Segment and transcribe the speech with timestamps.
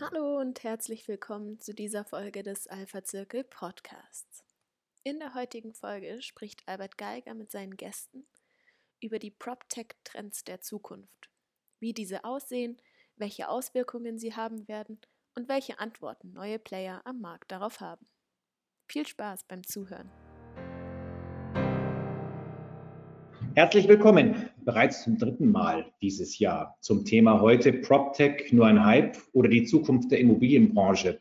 [0.00, 4.44] Hallo und herzlich willkommen zu dieser Folge des Alpha Zirkel Podcasts.
[5.02, 8.24] In der heutigen Folge spricht Albert Geiger mit seinen Gästen
[9.00, 11.30] über die PropTech-Trends der Zukunft,
[11.80, 12.80] wie diese aussehen,
[13.16, 15.00] welche Auswirkungen sie haben werden
[15.34, 18.06] und welche Antworten neue Player am Markt darauf haben.
[18.86, 20.27] Viel Spaß beim Zuhören.
[23.58, 29.16] Herzlich willkommen, bereits zum dritten Mal dieses Jahr zum Thema heute PropTech nur ein Hype
[29.32, 31.20] oder die Zukunft der Immobilienbranche.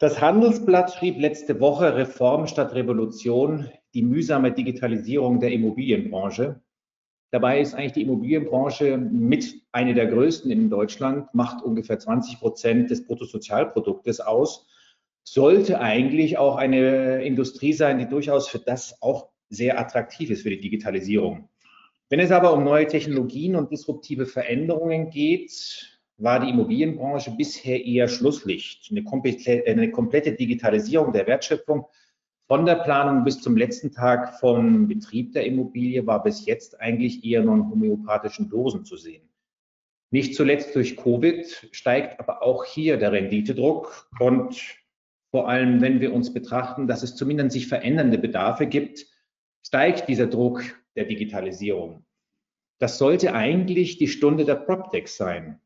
[0.00, 6.60] Das Handelsblatt schrieb letzte Woche Reform statt Revolution, die mühsame Digitalisierung der Immobilienbranche.
[7.30, 12.90] Dabei ist eigentlich die Immobilienbranche mit einer der größten in Deutschland, macht ungefähr 20 Prozent
[12.90, 14.66] des Bruttosozialproduktes aus,
[15.22, 20.50] sollte eigentlich auch eine Industrie sein, die durchaus für das auch sehr attraktiv ist für
[20.50, 21.48] die Digitalisierung.
[22.08, 28.08] Wenn es aber um neue Technologien und disruptive Veränderungen geht, war die Immobilienbranche bisher eher
[28.08, 28.88] Schlusslicht.
[28.90, 31.86] Eine komplette, eine komplette Digitalisierung der Wertschöpfung
[32.46, 37.24] von der Planung bis zum letzten Tag vom Betrieb der Immobilie war bis jetzt eigentlich
[37.24, 39.28] eher nur in homöopathischen Dosen zu sehen.
[40.10, 44.60] Nicht zuletzt durch Covid steigt aber auch hier der Renditedruck und
[45.30, 49.06] vor allem, wenn wir uns betrachten, dass es zumindest sich verändernde Bedarfe gibt,
[49.66, 50.62] steigt dieser Druck
[50.96, 52.04] der Digitalisierung.
[52.78, 55.60] Das sollte eigentlich die Stunde der PropTech sein,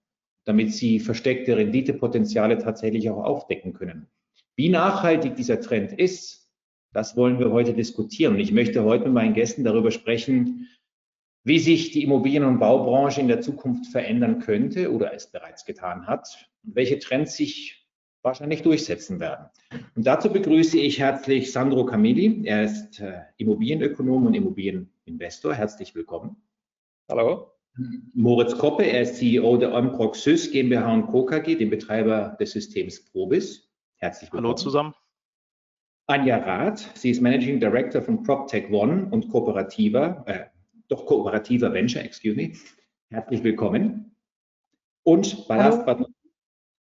[0.45, 4.09] damit sie versteckte Renditepotenziale tatsächlich auch aufdecken können.
[4.57, 6.51] Wie nachhaltig dieser Trend ist,
[6.93, 8.39] das wollen wir heute diskutieren.
[8.39, 10.69] Ich möchte heute mit meinen Gästen darüber sprechen,
[11.45, 16.07] wie sich die Immobilien- und Baubranche in der Zukunft verändern könnte oder es bereits getan
[16.07, 17.84] hat und welche Trends sich
[18.25, 19.47] wahrscheinlich durchsetzen werden.
[19.95, 22.43] Und dazu begrüße ich herzlich Sandro Camilli.
[22.45, 25.55] Er ist äh, Immobilienökonom und Immobilieninvestor.
[25.55, 26.37] Herzlich willkommen.
[27.09, 27.51] Hallo.
[28.15, 31.27] Moritz Koppe, er ist CEO der Onproxys GmbH und Co.
[31.27, 33.69] KG, dem Betreiber des Systems Probis.
[33.97, 34.47] Herzlich willkommen.
[34.47, 34.95] Hallo zusammen.
[36.07, 40.45] Anja Rath, sie ist Managing Director von PropTech One und kooperativer, äh,
[40.89, 42.53] doch kooperativer Venture, excuse me.
[43.11, 44.15] Herzlich willkommen.
[45.03, 46.14] Und last but not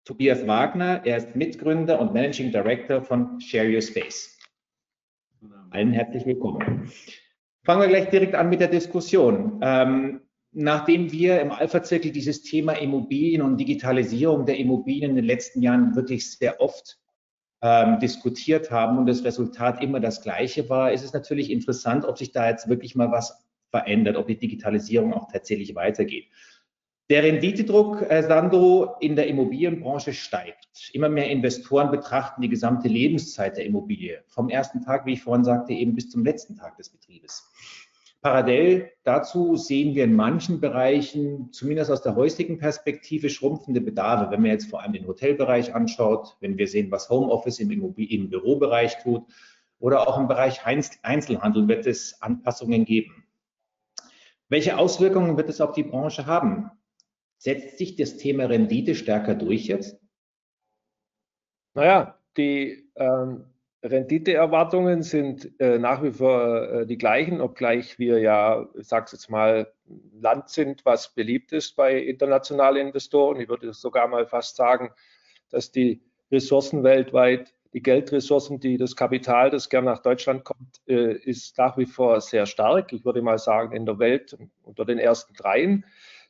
[0.07, 1.01] Tobias Wagner.
[1.03, 4.39] Er ist Mitgründer und Managing Director von Share Your Space.
[5.71, 6.89] Allen herzlich willkommen.
[7.65, 9.59] Fangen wir gleich direkt an mit der Diskussion.
[9.61, 10.21] Ähm,
[10.53, 15.93] nachdem wir im Alpha-Zirkel dieses Thema Immobilien und Digitalisierung der Immobilien in den letzten Jahren
[15.97, 16.97] wirklich sehr oft
[17.61, 22.17] ähm, diskutiert haben und das Resultat immer das gleiche war, ist es natürlich interessant, ob
[22.17, 26.29] sich da jetzt wirklich mal was verändert, ob die Digitalisierung auch tatsächlich weitergeht.
[27.09, 30.89] Der Renditedruck, äh, Sandro, in der Immobilienbranche steigt.
[30.91, 34.25] Immer mehr Investoren betrachten die gesamte Lebenszeit der Immobilie.
[34.27, 37.49] Vom ersten Tag, wie ich vorhin sagte, eben bis zum letzten Tag des Betriebes.
[38.19, 44.29] Parallel dazu sehen wir in manchen Bereichen, zumindest aus der heutigen Perspektive, schrumpfende Bedarfe.
[44.29, 48.29] Wenn man jetzt vor allem den Hotelbereich anschaut, wenn wir sehen, was Homeoffice im, im
[48.29, 49.23] Bürobereich tut
[49.79, 53.23] oder auch im Bereich Einzelhandel wird es Anpassungen geben.
[54.49, 56.69] Welche Auswirkungen wird es auf die Branche haben?
[57.37, 59.99] Setzt sich das Thema Rendite stärker durch jetzt?
[61.73, 63.45] Naja, die ähm,
[63.83, 69.29] Renditeerwartungen sind äh, nach wie vor äh, die gleichen, obgleich wir ja, ich sage jetzt
[69.29, 69.71] mal,
[70.19, 73.39] Land sind, was beliebt ist bei internationalen Investoren.
[73.39, 74.91] Ich würde sogar mal fast sagen,
[75.49, 81.13] dass die Ressourcen weltweit, die Geldressourcen, die das Kapital, das gern nach Deutschland kommt, äh,
[81.13, 82.91] ist nach wie vor sehr stark.
[82.91, 85.85] Ich würde mal sagen, in der Welt unter den ersten dreien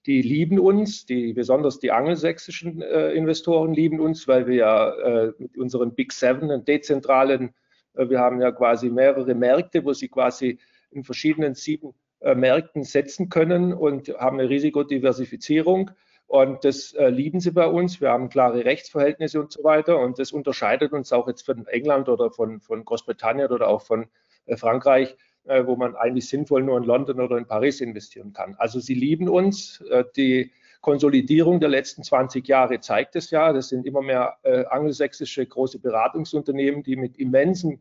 [0.08, 5.34] die lieben uns, die, besonders die angelsächsischen äh, Investoren lieben uns, weil wir ja äh,
[5.38, 7.54] mit unseren Big Seven, einen dezentralen,
[7.94, 10.60] äh, wir haben ja quasi mehrere Märkte, wo sie quasi
[10.92, 15.92] in verschiedenen sieben äh, Märkten setzen können und haben eine Risikodiversifizierung.
[16.26, 18.02] Und das äh, lieben sie bei uns.
[18.02, 20.00] Wir haben klare Rechtsverhältnisse und so weiter.
[20.00, 24.08] Und das unterscheidet uns auch jetzt von England oder von, von Großbritannien oder auch von
[24.46, 25.16] äh, Frankreich
[25.48, 28.56] wo man eigentlich sinnvoll nur in London oder in Paris investieren kann.
[28.58, 29.82] Also sie lieben uns.
[29.90, 30.52] Äh, die
[30.82, 33.52] Konsolidierung der letzten 20 Jahre zeigt es ja.
[33.54, 37.80] Das sind immer mehr äh, angelsächsische große Beratungsunternehmen, die mit immensem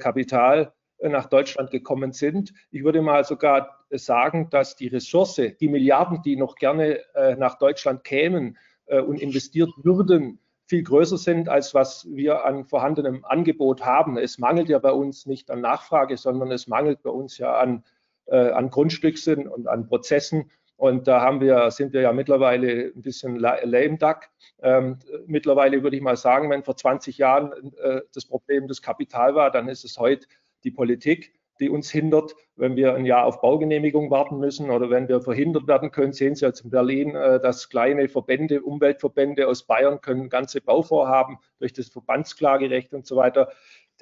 [0.00, 2.52] Kapital nach Deutschland gekommen sind.
[2.72, 6.98] Ich würde mal sogar sagen, dass die Ressource, die Milliarden, die noch gerne
[7.38, 10.40] nach Deutschland kämen und investiert würden,
[10.72, 14.16] viel größer sind, als was wir an vorhandenem Angebot haben.
[14.16, 17.84] Es mangelt ja bei uns nicht an Nachfrage, sondern es mangelt bei uns ja an,
[18.24, 20.50] äh, an Grundstücksen und an Prozessen.
[20.76, 24.30] Und da haben wir, sind wir ja mittlerweile ein bisschen lame duck.
[24.62, 29.34] Ähm, mittlerweile würde ich mal sagen, wenn vor 20 Jahren äh, das Problem das Kapital
[29.34, 30.26] war, dann ist es heute
[30.64, 35.08] die Politik, die uns hindert, wenn wir ein Jahr auf Baugenehmigung warten müssen oder wenn
[35.08, 36.12] wir verhindert werden können.
[36.12, 41.38] Sehen Sie jetzt in Berlin, äh, dass kleine Verbände, Umweltverbände aus Bayern können ganze Bauvorhaben
[41.58, 43.48] durch das Verbandsklagerecht und so weiter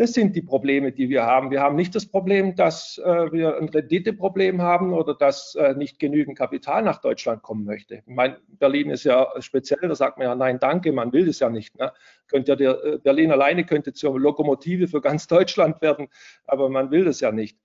[0.01, 1.51] das sind die Probleme, die wir haben.
[1.51, 5.99] Wir haben nicht das Problem, dass äh, wir ein Renditeproblem haben oder dass äh, nicht
[5.99, 7.97] genügend Kapital nach Deutschland kommen möchte.
[7.97, 11.41] Ich meine, Berlin ist ja speziell, da sagt man ja, nein, danke, man will das
[11.41, 11.79] ja nicht.
[11.79, 11.93] Ne?
[12.29, 16.09] Könnte ja der, äh, Berlin alleine könnte zur Lokomotive für ganz Deutschland werden,
[16.47, 17.59] aber man will das ja nicht.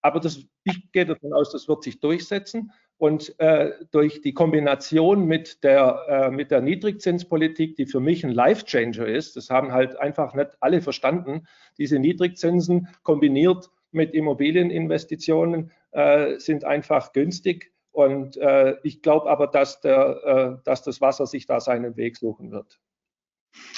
[0.00, 2.70] Aber das, ich gehe davon aus, das wird sich durchsetzen.
[3.00, 8.30] Und äh, durch die Kombination mit der, äh, mit der Niedrigzinspolitik, die für mich ein
[8.30, 11.46] Life-Changer ist, das haben halt einfach nicht alle verstanden,
[11.78, 17.72] diese Niedrigzinsen kombiniert mit Immobilieninvestitionen äh, sind einfach günstig.
[17.90, 22.18] Und äh, ich glaube aber, dass, der, äh, dass das Wasser sich da seinen Weg
[22.18, 22.80] suchen wird.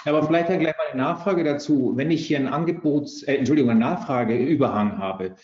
[0.04, 1.92] Aber vielleicht ja gleich mal eine Nachfrage dazu.
[1.94, 5.36] Wenn ich hier ein Angebots, äh, Entschuldigung, eine Nachfrageüberhang habe,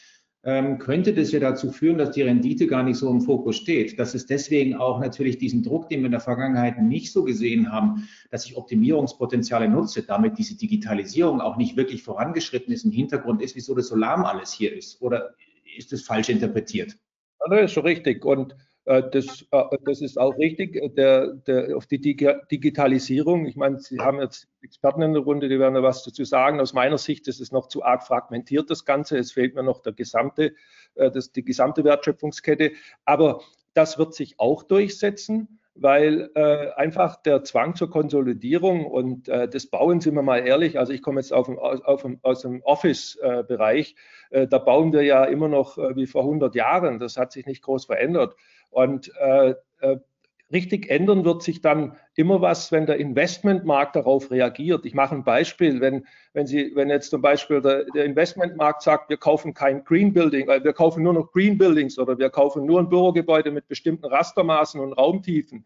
[0.79, 3.99] könnte das ja dazu führen, dass die Rendite gar nicht so im Fokus steht.
[3.99, 7.73] Dass es deswegen auch natürlich diesen Druck, den wir in der Vergangenheit nicht so gesehen
[7.73, 13.43] haben, dass ich Optimierungspotenziale nutze, damit diese Digitalisierung auch nicht wirklich vorangeschritten ist, im Hintergrund
[13.43, 15.03] ist, wieso das so lahm alles hier ist.
[15.03, 15.35] Oder
[15.77, 16.97] ist das falsch interpretiert?
[17.51, 18.25] Das ist schon richtig.
[18.25, 18.55] Und
[18.89, 20.95] das, äh, das, ist auch richtig.
[20.97, 25.59] Der, der, auf die Digitalisierung, ich meine, Sie haben jetzt Experten in der Runde, die
[25.59, 26.59] werden da was dazu sagen.
[26.59, 29.19] Aus meiner Sicht ist es noch zu arg fragmentiert, das Ganze.
[29.19, 30.55] Es fehlt mir noch der gesamte,
[30.95, 32.73] äh, das, die gesamte Wertschöpfungskette.
[33.05, 33.43] Aber
[33.75, 39.67] das wird sich auch durchsetzen weil äh, einfach der Zwang zur Konsolidierung und äh, das
[39.67, 43.95] Bauen, sind wir mal ehrlich, also ich komme jetzt auf, auf, aus dem Office-Bereich,
[44.31, 47.63] äh, da bauen wir ja immer noch wie vor 100 Jahren, das hat sich nicht
[47.63, 48.35] groß verändert.
[48.71, 49.97] Und äh, äh,
[50.53, 54.87] richtig ändern wird sich dann immer was, wenn der Investmentmarkt darauf reagiert.
[54.87, 59.11] Ich mache ein Beispiel, wenn, wenn Sie, wenn jetzt zum Beispiel der, der Investmentmarkt sagt,
[59.11, 62.65] wir kaufen kein Green Building, äh, wir kaufen nur noch Green Buildings oder wir kaufen
[62.65, 65.65] nur ein Bürogebäude mit bestimmten Rastermaßen und Raumtiefen,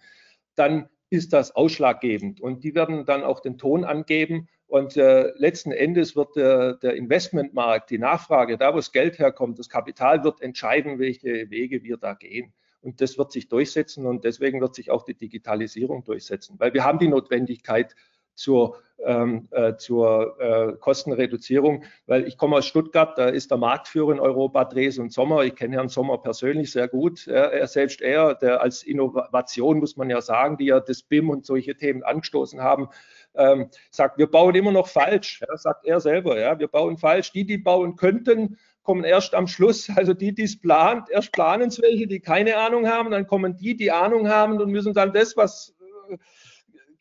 [0.55, 2.41] dann ist das ausschlaggebend.
[2.41, 4.49] Und die werden dann auch den Ton angeben.
[4.67, 9.59] Und äh, letzten Endes wird der, der Investmentmarkt, die Nachfrage, da wo das Geld herkommt,
[9.59, 12.55] das Kapital wird entscheiden, welche Wege wir da gehen.
[12.83, 16.85] Und das wird sich durchsetzen und deswegen wird sich auch die Digitalisierung durchsetzen, weil wir
[16.85, 17.95] haben die Notwendigkeit
[18.35, 24.13] zur, ähm, äh, zur äh, Kostenreduzierung, weil ich komme aus Stuttgart, da ist der Marktführer
[24.13, 25.45] in Europa Dres und Sommer.
[25.45, 27.27] Ich kenne Herrn Sommer persönlich sehr gut.
[27.27, 31.31] Er, er, selbst er, der als Innovation, muss man ja sagen, die ja das BIM
[31.31, 32.89] und solche Themen angestoßen haben,
[33.35, 35.43] ähm, sagt, wir bauen immer noch falsch.
[35.47, 37.33] Ja, sagt er selber, ja, wir bauen falsch.
[37.33, 41.69] Die, die bauen könnten, kommen erst am Schluss, also die, die es plant, erst planen
[41.69, 45.13] es welche, die keine Ahnung haben, dann kommen die, die Ahnung haben und müssen dann
[45.13, 45.75] das, was
[46.09, 46.17] äh,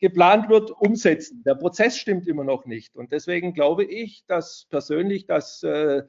[0.02, 1.44] geplant wird, umsetzen.
[1.46, 2.96] Der Prozess stimmt immer noch nicht.
[2.96, 6.02] Und deswegen glaube ich, dass persönlich dass, äh,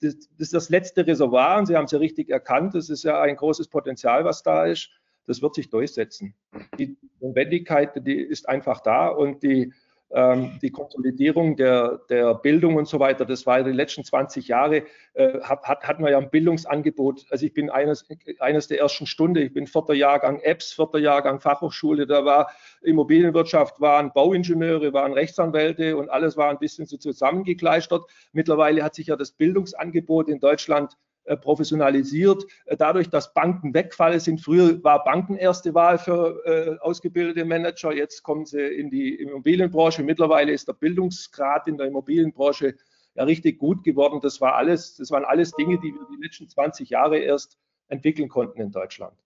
[0.00, 3.20] das, das das letzte Reservoir, und Sie haben es ja richtig erkannt, das ist ja
[3.20, 4.90] ein großes Potenzial, was da ist.
[5.26, 6.34] Das wird sich durchsetzen.
[6.78, 9.72] Die Notwendigkeit, die ist einfach da und die
[10.12, 14.82] die Konsolidierung der, der Bildung und so weiter, das war die letzten 20 Jahre,
[15.14, 17.26] äh, hat, hatten wir ja ein Bildungsangebot.
[17.30, 18.08] Also ich bin eines,
[18.40, 22.50] eines der ersten Stunde, ich bin vierter Jahrgang Apps, vierter Jahrgang Fachhochschule, da war
[22.82, 28.02] Immobilienwirtschaft, waren Bauingenieure, waren Rechtsanwälte und alles war ein bisschen so zusammengekleistert.
[28.32, 30.96] Mittlerweile hat sich ja das Bildungsangebot in Deutschland
[31.36, 32.44] professionalisiert.
[32.66, 37.92] Äh, dadurch, dass Banken wegfallen sind, früher war Banken erste Wahl für äh, ausgebildete Manager,
[37.92, 40.02] jetzt kommen sie in die Immobilienbranche.
[40.02, 42.74] Mittlerweile ist der Bildungsgrad in der Immobilienbranche
[43.14, 44.20] ja richtig gut geworden.
[44.22, 47.58] Das war alles, das waren alles Dinge, die wir die letzten 20 Jahre erst
[47.88, 49.16] entwickeln konnten in Deutschland.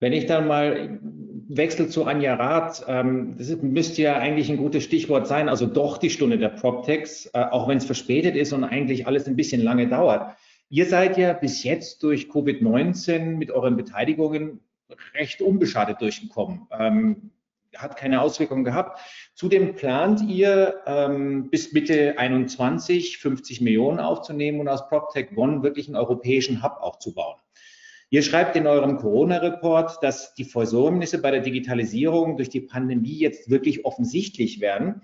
[0.00, 0.98] Wenn ich dann mal
[1.48, 5.98] wechsle zu Anja Rath, ähm, das müsste ja eigentlich ein gutes Stichwort sein, also doch
[5.98, 9.60] die Stunde der PropTechs, äh, auch wenn es verspätet ist und eigentlich alles ein bisschen
[9.60, 10.36] lange dauert.
[10.70, 14.60] Ihr seid ja bis jetzt durch Covid-19 mit euren Beteiligungen
[15.14, 16.68] recht unbeschadet durchgekommen.
[16.70, 17.30] Ähm,
[17.76, 19.00] hat keine Auswirkungen gehabt.
[19.34, 25.86] Zudem plant ihr ähm, bis Mitte 21 50 Millionen aufzunehmen und aus PropTech One wirklich
[25.88, 27.36] einen europäischen Hub aufzubauen.
[28.12, 33.48] Ihr schreibt in eurem Corona-Report, dass die Versäumnisse bei der Digitalisierung durch die Pandemie jetzt
[33.50, 35.02] wirklich offensichtlich werden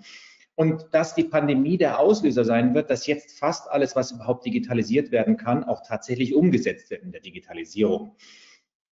[0.55, 5.11] und dass die Pandemie der Auslöser sein wird, dass jetzt fast alles, was überhaupt digitalisiert
[5.11, 8.15] werden kann, auch tatsächlich umgesetzt wird in der Digitalisierung.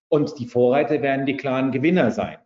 [0.08, 2.38] Und die Vorreiter werden die klaren Gewinner sein.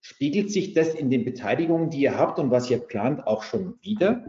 [0.00, 3.74] Spiegelt sich das in den Beteiligungen, die ihr habt und was ihr plant, auch schon
[3.82, 4.24] wieder?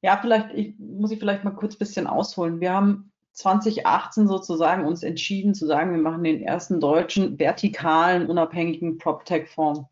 [0.00, 2.60] Ja, vielleicht ich, muss ich vielleicht mal kurz ein bisschen ausholen.
[2.60, 8.98] Wir haben 2018 sozusagen uns entschieden zu sagen, wir machen den ersten deutschen vertikalen, unabhängigen
[8.98, 9.82] PropTech-Fonds.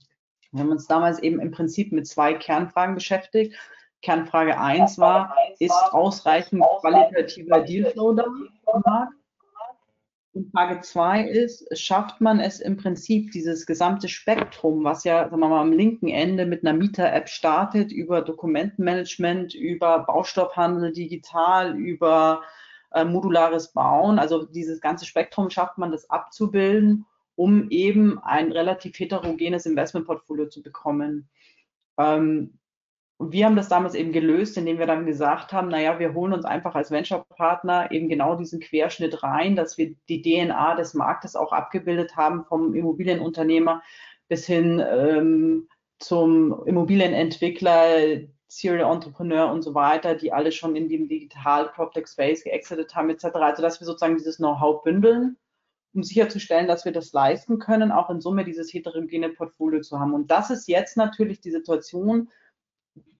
[0.51, 3.55] Wir haben uns damals eben im Prinzip mit zwei Kernfragen beschäftigt.
[4.03, 9.13] Kernfrage 1 war, ist ausreichend qualitativer Dealflow da am Markt?
[10.33, 15.41] Und Frage 2 ist, schafft man es im Prinzip, dieses gesamte Spektrum, was ja sagen
[15.41, 22.43] wir mal, am linken Ende mit einer Mieter-App startet, über Dokumentenmanagement, über Baustoffhandel digital, über
[22.97, 28.99] äh, modulares Bauen, also dieses ganze Spektrum schafft man das abzubilden, um eben ein relativ
[28.99, 31.29] heterogenes Investmentportfolio zu bekommen.
[31.99, 32.59] Ähm,
[33.19, 36.45] wir haben das damals eben gelöst, indem wir dann gesagt haben, naja, wir holen uns
[36.45, 41.53] einfach als Venture-Partner eben genau diesen Querschnitt rein, dass wir die DNA des Marktes auch
[41.53, 43.83] abgebildet haben, vom Immobilienunternehmer
[44.29, 51.09] bis hin ähm, zum Immobilienentwickler, Serial Entrepreneur und so weiter, die alle schon in dem
[51.09, 53.27] Digital PropTech Space geexitet haben, etc.
[53.35, 55.37] Also, dass wir sozusagen dieses Know-how bündeln,
[55.95, 60.15] um sicherzustellen, dass wir das leisten können, auch in Summe dieses heterogene Portfolio zu haben.
[60.15, 62.29] Und das ist jetzt natürlich die Situation,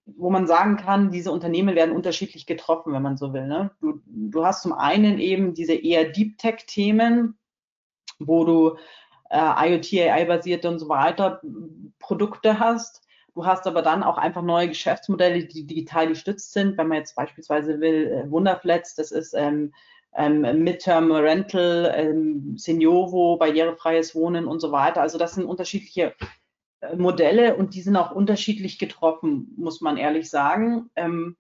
[0.07, 3.47] wo man sagen kann, diese Unternehmen werden unterschiedlich getroffen, wenn man so will.
[3.47, 3.73] Ne?
[3.81, 7.37] Du, du hast zum einen eben diese eher Deep Tech-Themen,
[8.21, 8.77] wo du
[9.31, 11.41] äh, IoT, AI-basierte und so weiter
[11.99, 13.06] Produkte hast.
[13.37, 16.79] Du hast aber dann auch einfach neue Geschäftsmodelle, die digital gestützt sind.
[16.79, 19.75] Wenn man jetzt beispielsweise will, äh, Wunderflats, das ist ähm,
[20.15, 25.03] ähm, Midterm Rental, ähm, Seniovo, barrierefreies Wohnen und so weiter.
[25.03, 26.15] Also das sind unterschiedliche
[26.81, 30.89] äh, Modelle und die sind auch unterschiedlich getroffen, muss man ehrlich sagen.
[30.97, 31.37] Ähm,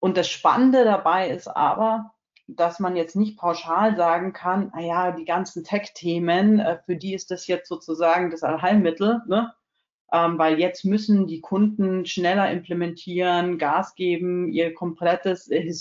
[0.00, 2.12] und das Spannende dabei ist aber,
[2.46, 7.30] dass man jetzt nicht pauschal sagen kann, naja, die ganzen Tech-Themen, äh, für die ist
[7.30, 9.54] das jetzt sozusagen das Allheilmittel, ne?
[10.12, 15.72] Ähm, weil jetzt müssen die Kunden schneller implementieren, Gas geben, ihr komplettes, äh,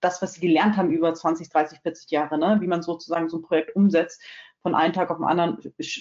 [0.00, 2.58] das, was sie gelernt haben über 20, 30, 40 Jahre, ne?
[2.60, 4.22] wie man sozusagen so ein Projekt umsetzt,
[4.62, 5.58] von einem Tag auf den anderen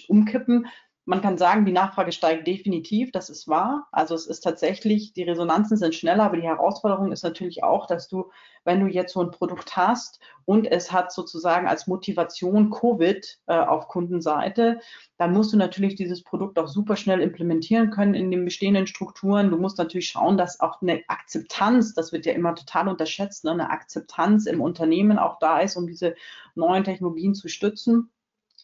[0.08, 0.68] umkippen,
[1.06, 3.88] man kann sagen, die Nachfrage steigt definitiv, das ist wahr.
[3.92, 8.08] Also es ist tatsächlich, die Resonanzen sind schneller, aber die Herausforderung ist natürlich auch, dass
[8.08, 8.32] du,
[8.64, 13.54] wenn du jetzt so ein Produkt hast und es hat sozusagen als Motivation Covid äh,
[13.54, 14.80] auf Kundenseite,
[15.18, 19.52] dann musst du natürlich dieses Produkt auch super schnell implementieren können in den bestehenden Strukturen.
[19.52, 23.52] Du musst natürlich schauen, dass auch eine Akzeptanz, das wird ja immer total unterschätzt, ne,
[23.52, 26.16] eine Akzeptanz im Unternehmen auch da ist, um diese
[26.56, 28.10] neuen Technologien zu stützen.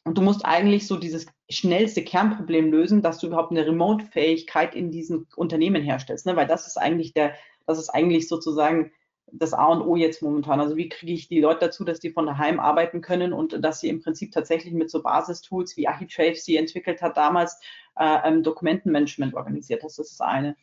[0.03, 4.91] Und du musst eigentlich so dieses schnellste Kernproblem lösen, dass du überhaupt eine Remote-Fähigkeit in
[4.91, 6.25] diesen Unternehmen herstellst.
[6.25, 6.35] Ne?
[6.35, 7.35] Weil das ist eigentlich der,
[7.67, 8.91] das ist eigentlich sozusagen
[9.31, 10.59] das A und O jetzt momentan.
[10.59, 13.79] Also wie kriege ich die Leute dazu, dass die von daheim arbeiten können und dass
[13.79, 17.59] sie im Prinzip tatsächlich mit so Basistools wie Architrave sie entwickelt hat, damals
[17.95, 19.83] äh, Dokumentenmanagement organisiert.
[19.83, 20.55] Das ist das eine.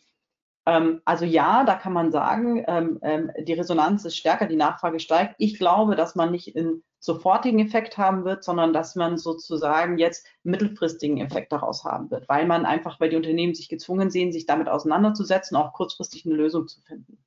[0.66, 5.00] Ähm, also ja, da kann man sagen, ähm, ähm, die Resonanz ist stärker, die Nachfrage
[5.00, 5.35] steigt.
[5.38, 10.26] Ich glaube, dass man nicht einen sofortigen Effekt haben wird, sondern dass man sozusagen jetzt
[10.43, 14.47] mittelfristigen Effekt daraus haben wird, weil man einfach, weil die Unternehmen sich gezwungen sehen, sich
[14.47, 17.19] damit auseinanderzusetzen, auch kurzfristig eine Lösung zu finden.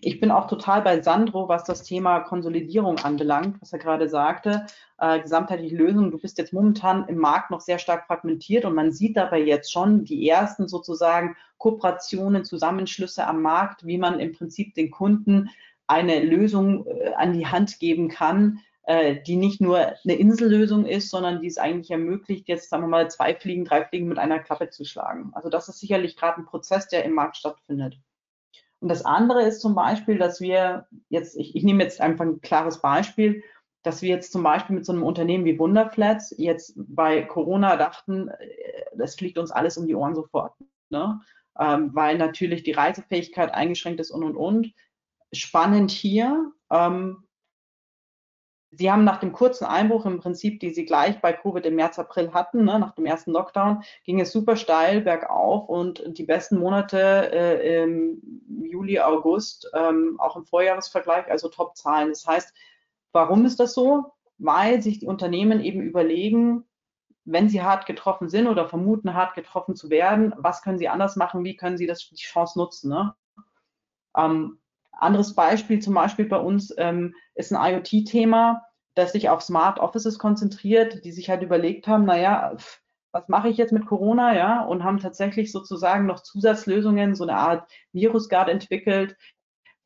[0.00, 4.66] Ich bin auch total bei Sandro, was das Thema Konsolidierung anbelangt, was er gerade sagte.
[4.98, 6.10] Äh, gesamtheitliche Lösung.
[6.10, 9.72] Du bist jetzt momentan im Markt noch sehr stark fragmentiert und man sieht dabei jetzt
[9.72, 15.50] schon die ersten sozusagen Kooperationen, Zusammenschlüsse am Markt, wie man im Prinzip den Kunden
[15.86, 21.10] eine Lösung äh, an die Hand geben kann, äh, die nicht nur eine Insellösung ist,
[21.10, 24.38] sondern die es eigentlich ermöglicht, jetzt sagen wir mal zwei Fliegen, drei Fliegen mit einer
[24.38, 25.30] Klappe zu schlagen.
[25.32, 27.98] Also das ist sicherlich gerade ein Prozess, der im Markt stattfindet.
[28.80, 32.42] Und das andere ist zum Beispiel, dass wir jetzt, ich, ich nehme jetzt einfach ein
[32.42, 33.42] klares Beispiel,
[33.82, 38.28] dass wir jetzt zum Beispiel mit so einem Unternehmen wie Wunderflats jetzt bei Corona dachten,
[38.28, 38.48] äh,
[38.96, 40.52] das fliegt uns alles um die Ohren sofort.
[40.90, 41.20] Ne?
[41.58, 44.72] Ähm, weil natürlich die Reisefähigkeit eingeschränkt ist und und und.
[45.32, 47.23] Spannend hier, ähm,
[48.76, 51.98] Sie haben nach dem kurzen Einbruch im Prinzip, die Sie gleich bei Covid im März,
[51.98, 56.58] April hatten, ne, nach dem ersten Lockdown, ging es super steil bergauf und die besten
[56.58, 62.08] Monate äh, im Juli, August, ähm, auch im Vorjahresvergleich, also Top-Zahlen.
[62.08, 62.54] Das heißt,
[63.12, 64.12] warum ist das so?
[64.38, 66.64] Weil sich die Unternehmen eben überlegen,
[67.24, 71.16] wenn sie hart getroffen sind oder vermuten, hart getroffen zu werden, was können sie anders
[71.16, 72.90] machen, wie können sie das, die Chance nutzen.
[72.90, 73.14] Ne?
[74.16, 74.58] Ähm,
[74.92, 78.62] anderes Beispiel, zum Beispiel bei uns, ähm, ist ein IoT-Thema,
[78.94, 82.56] das sich auf Smart Offices konzentriert, die sich halt überlegt haben, naja,
[83.12, 87.36] was mache ich jetzt mit Corona, ja, und haben tatsächlich sozusagen noch Zusatzlösungen, so eine
[87.36, 89.16] Art Virusguard entwickelt,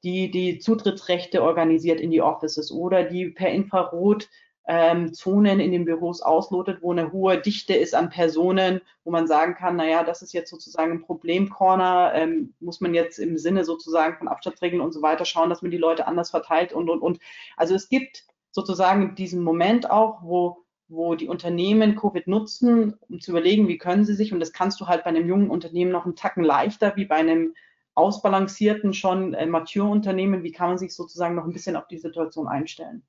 [0.03, 4.29] die die Zutrittsrechte organisiert in die Offices oder die per Infrarot
[4.69, 9.27] ähm, Zonen in den Büros auslotet, wo eine hohe Dichte ist an Personen, wo man
[9.27, 13.65] sagen kann, naja, das ist jetzt sozusagen ein Problemcorner, ähm, muss man jetzt im Sinne
[13.65, 17.01] sozusagen von Abstandsregeln und so weiter schauen, dass man die Leute anders verteilt und, und,
[17.01, 17.19] und.
[17.57, 23.33] Also es gibt sozusagen diesen Moment auch, wo wo die Unternehmen Covid nutzen, um zu
[23.33, 26.07] überlegen, wie können sie sich, und das kannst du halt bei einem jungen Unternehmen noch
[26.07, 27.55] einen Tacken leichter wie bei einem
[27.95, 31.99] ausbalancierten, schon äh, mature Unternehmen, wie kann man sich sozusagen noch ein bisschen auf die
[31.99, 33.03] Situation einstellen?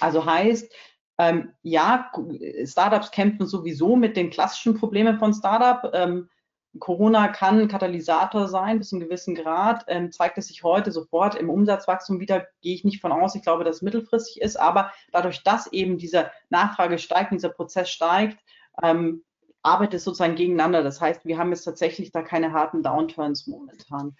[0.00, 0.72] Also heißt,
[1.18, 2.10] ähm, ja,
[2.64, 5.90] Startups kämpfen sowieso mit den klassischen Problemen von Startup.
[5.92, 6.28] Ähm,
[6.78, 9.84] Corona kann Katalysator sein bis zu einem gewissen Grad.
[9.88, 13.34] Ähm, zeigt es sich heute sofort im Umsatzwachstum wieder, gehe ich nicht von aus.
[13.34, 14.58] Ich glaube, dass mittelfristig ist.
[14.58, 18.38] Aber dadurch, dass eben diese Nachfrage steigt, dieser Prozess steigt,
[18.82, 19.24] ähm,
[19.62, 20.82] arbeitet es sozusagen gegeneinander.
[20.82, 24.16] Das heißt, wir haben jetzt tatsächlich da keine harten Downturns momentan.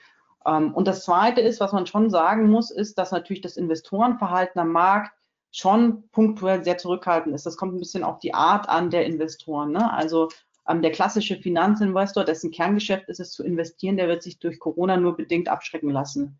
[0.46, 4.60] Ähm, und das Zweite ist, was man schon sagen muss, ist, dass natürlich das Investorenverhalten
[4.60, 5.12] am Markt
[5.58, 7.46] schon punktuell sehr zurückhaltend ist.
[7.46, 9.72] Das kommt ein bisschen auf die Art an der Investoren.
[9.72, 9.92] Ne?
[9.92, 10.28] Also
[10.68, 14.96] ähm, der klassische Finanzinvestor, dessen Kerngeschäft ist es zu investieren, der wird sich durch Corona
[14.96, 16.38] nur bedingt abschrecken lassen.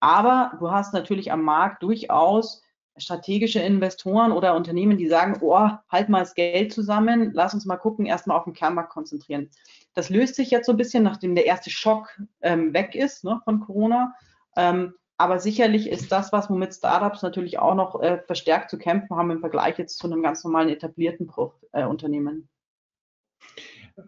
[0.00, 2.62] Aber du hast natürlich am Markt durchaus
[2.96, 7.76] strategische Investoren oder Unternehmen, die sagen, oh, halt mal das Geld zusammen, lass uns mal
[7.76, 9.50] gucken, erstmal auf den Kernmarkt konzentrieren.
[9.94, 13.40] Das löst sich jetzt so ein bisschen, nachdem der erste Schock ähm, weg ist ne,
[13.44, 14.14] von Corona.
[14.56, 19.14] Ähm, aber sicherlich ist das, was womit Startups natürlich auch noch äh, verstärkt zu kämpfen
[19.14, 22.48] haben im Vergleich jetzt zu einem ganz normalen etablierten Pro äh, Unternehmen.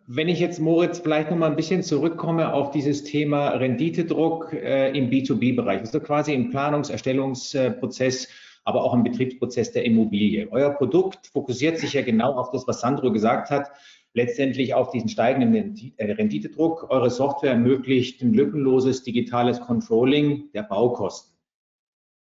[0.06, 4.96] Wenn ich jetzt, Moritz, vielleicht noch mal ein bisschen zurückkomme auf dieses Thema Renditedruck äh,
[4.96, 8.28] im B2B-Bereich, also quasi im Planungserstellungsprozess,
[8.64, 10.48] aber auch im Betriebsprozess der Immobilie.
[10.50, 13.70] Euer Produkt fokussiert sich ja genau auf das, was Sandro gesagt hat,
[14.14, 16.90] letztendlich auf diesen steigenden äh, Renditedruck.
[16.90, 21.32] Eure Software ermöglicht ein lückenloses digitales Controlling der Baukosten.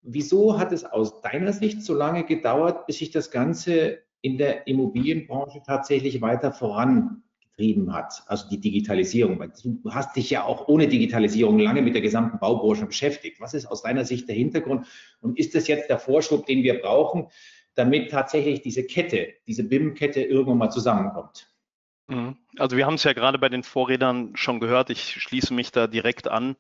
[0.02, 4.66] Wieso hat es aus deiner Sicht so lange gedauert, bis sich das Ganze in der
[4.66, 9.42] Immobilienbranche tatsächlich weiter vorangetrieben hat, also die Digitalisierung?
[9.62, 13.40] Du hast dich ja auch ohne Digitalisierung lange mit der gesamten Baubranche beschäftigt.
[13.40, 14.86] Was ist aus deiner Sicht der Hintergrund
[15.20, 17.26] und ist das jetzt der Vorschub, den wir brauchen,
[17.74, 21.50] damit tatsächlich diese Kette, diese BIM-Kette irgendwann mal zusammenkommt?
[22.08, 22.36] Mhm.
[22.58, 25.86] Also wir haben es ja gerade bei den Vorredern schon gehört, ich schließe mich da
[25.86, 26.56] direkt an.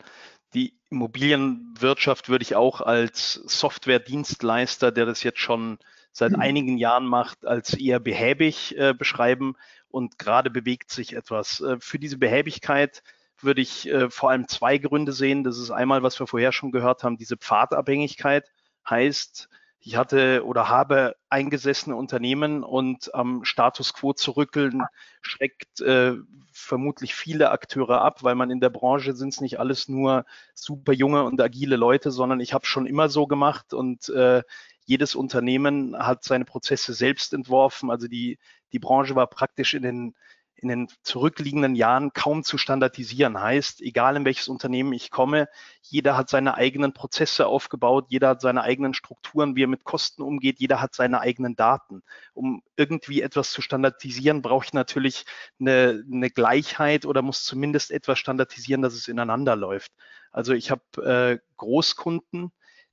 [0.54, 5.78] Die Immobilienwirtschaft würde ich auch als Software-Dienstleister, der das jetzt schon
[6.12, 6.40] seit mhm.
[6.40, 9.56] einigen Jahren macht, als eher behäbig äh, beschreiben
[9.88, 11.60] und gerade bewegt sich etwas.
[11.60, 13.02] Äh, für diese Behäbigkeit
[13.40, 15.44] würde ich äh, vor allem zwei Gründe sehen.
[15.44, 18.50] Das ist einmal, was wir vorher schon gehört haben, diese Pfadabhängigkeit
[18.88, 19.48] heißt,
[19.80, 24.82] ich hatte oder habe eingesessene Unternehmen und am Status quo zu rückeln,
[25.22, 26.14] schreckt äh,
[26.52, 30.92] vermutlich viele Akteure ab, weil man in der Branche sind es nicht alles nur super
[30.92, 34.42] junge und agile Leute, sondern ich habe schon immer so gemacht und äh,
[34.84, 37.90] jedes Unternehmen hat seine Prozesse selbst entworfen.
[37.90, 38.38] Also die,
[38.72, 40.14] die Branche war praktisch in den
[40.60, 43.40] in den zurückliegenden Jahren kaum zu standardisieren.
[43.40, 45.48] Heißt, egal in welches Unternehmen ich komme,
[45.82, 50.22] jeder hat seine eigenen Prozesse aufgebaut, jeder hat seine eigenen Strukturen, wie er mit Kosten
[50.22, 52.02] umgeht, jeder hat seine eigenen Daten.
[52.34, 55.24] Um irgendwie etwas zu standardisieren, brauche ich natürlich
[55.60, 59.92] eine, eine Gleichheit oder muss zumindest etwas standardisieren, dass es ineinander läuft.
[60.32, 62.52] Also ich habe äh, Großkunden,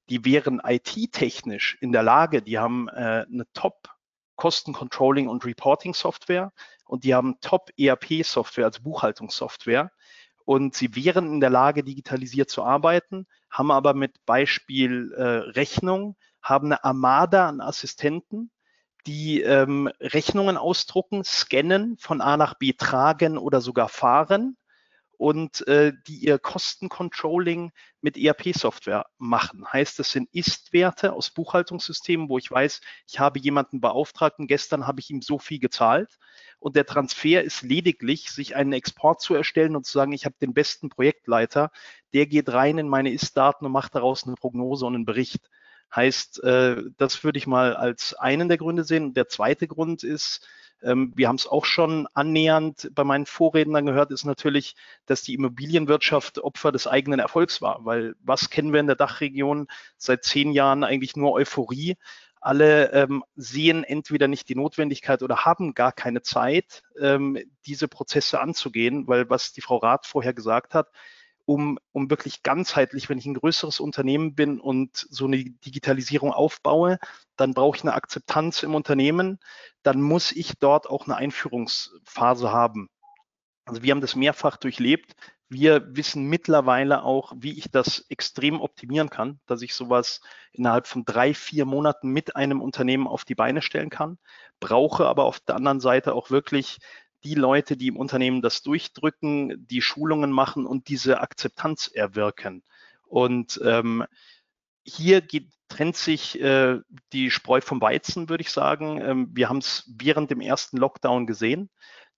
[0.09, 3.89] die wären IT-technisch in der Lage, die haben äh, eine Top-
[4.35, 6.51] Kostencontrolling und Reporting Software
[6.85, 9.91] und die haben Top ERP Software, also Buchhaltungssoftware.
[10.45, 16.15] Und sie wären in der Lage, digitalisiert zu arbeiten, haben aber mit Beispiel äh, Rechnung,
[16.41, 18.51] haben eine Armada an Assistenten,
[19.07, 24.55] die ähm, Rechnungen ausdrucken, scannen, von A nach B tragen oder sogar fahren
[25.17, 29.65] und äh, die ihr Kostencontrolling mit ERP-Software machen.
[29.71, 34.87] Heißt, das sind Ist-Werte aus Buchhaltungssystemen, wo ich weiß, ich habe jemanden beauftragt und gestern
[34.87, 36.17] habe ich ihm so viel gezahlt.
[36.59, 40.35] Und der Transfer ist lediglich, sich einen Export zu erstellen und zu sagen, ich habe
[40.41, 41.71] den besten Projektleiter,
[42.13, 45.49] der geht rein in meine Ist-Daten und macht daraus eine Prognose und einen Bericht.
[45.95, 49.13] Heißt, äh, das würde ich mal als einen der Gründe sehen.
[49.13, 50.47] Der zweite Grund ist,
[50.85, 55.33] ähm, wir haben es auch schon annähernd bei meinen Vorrednern gehört, ist natürlich, dass die
[55.33, 57.83] Immobilienwirtschaft Opfer des eigenen Erfolgs war.
[57.83, 59.67] Weil was kennen wir in der Dachregion
[59.97, 61.97] seit zehn Jahren eigentlich nur Euphorie?
[62.45, 68.39] alle ähm, sehen entweder nicht die Notwendigkeit oder haben gar keine Zeit, ähm, diese Prozesse
[68.39, 70.91] anzugehen, weil was die Frau Rath vorher gesagt hat,
[71.45, 76.99] um, um wirklich ganzheitlich, wenn ich ein größeres Unternehmen bin und so eine Digitalisierung aufbaue,
[77.35, 79.39] dann brauche ich eine Akzeptanz im Unternehmen,
[79.83, 82.89] dann muss ich dort auch eine Einführungsphase haben.
[83.65, 85.13] Also wir haben das mehrfach durchlebt.
[85.47, 91.05] Wir wissen mittlerweile auch, wie ich das extrem optimieren kann, dass ich sowas innerhalb von
[91.05, 94.17] drei, vier Monaten mit einem Unternehmen auf die Beine stellen kann,
[94.59, 96.79] brauche aber auf der anderen Seite auch wirklich
[97.25, 102.63] die Leute, die im Unternehmen das durchdrücken, die Schulungen machen und diese Akzeptanz erwirken.
[103.07, 104.05] Und ähm,
[104.83, 106.79] hier geht, trennt sich äh,
[107.11, 109.01] die Spreu vom Weizen, würde ich sagen.
[109.01, 111.69] Ähm, wir haben es während dem ersten Lockdown gesehen.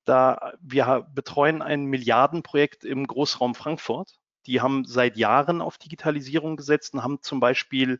[0.04, 4.14] Da wir betreuen ein Milliardenprojekt im Großraum Frankfurt.
[4.46, 8.00] die haben seit Jahren auf Digitalisierung gesetzt und haben zum Beispiel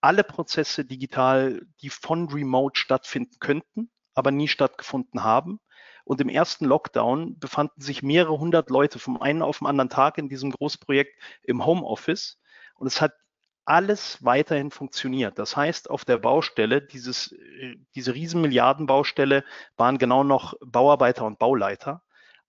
[0.00, 5.58] alle Prozesse digital, die von Remote stattfinden könnten, aber nie stattgefunden haben.
[6.06, 10.18] Und im ersten Lockdown befanden sich mehrere hundert Leute vom einen auf den anderen Tag
[10.18, 12.38] in diesem Großprojekt im Homeoffice.
[12.76, 13.12] Und es hat
[13.64, 15.36] alles weiterhin funktioniert.
[15.36, 17.34] Das heißt, auf der Baustelle, dieses,
[17.96, 19.42] diese riesen Milliardenbaustelle,
[19.76, 22.04] waren genau noch Bauarbeiter und Bauleiter.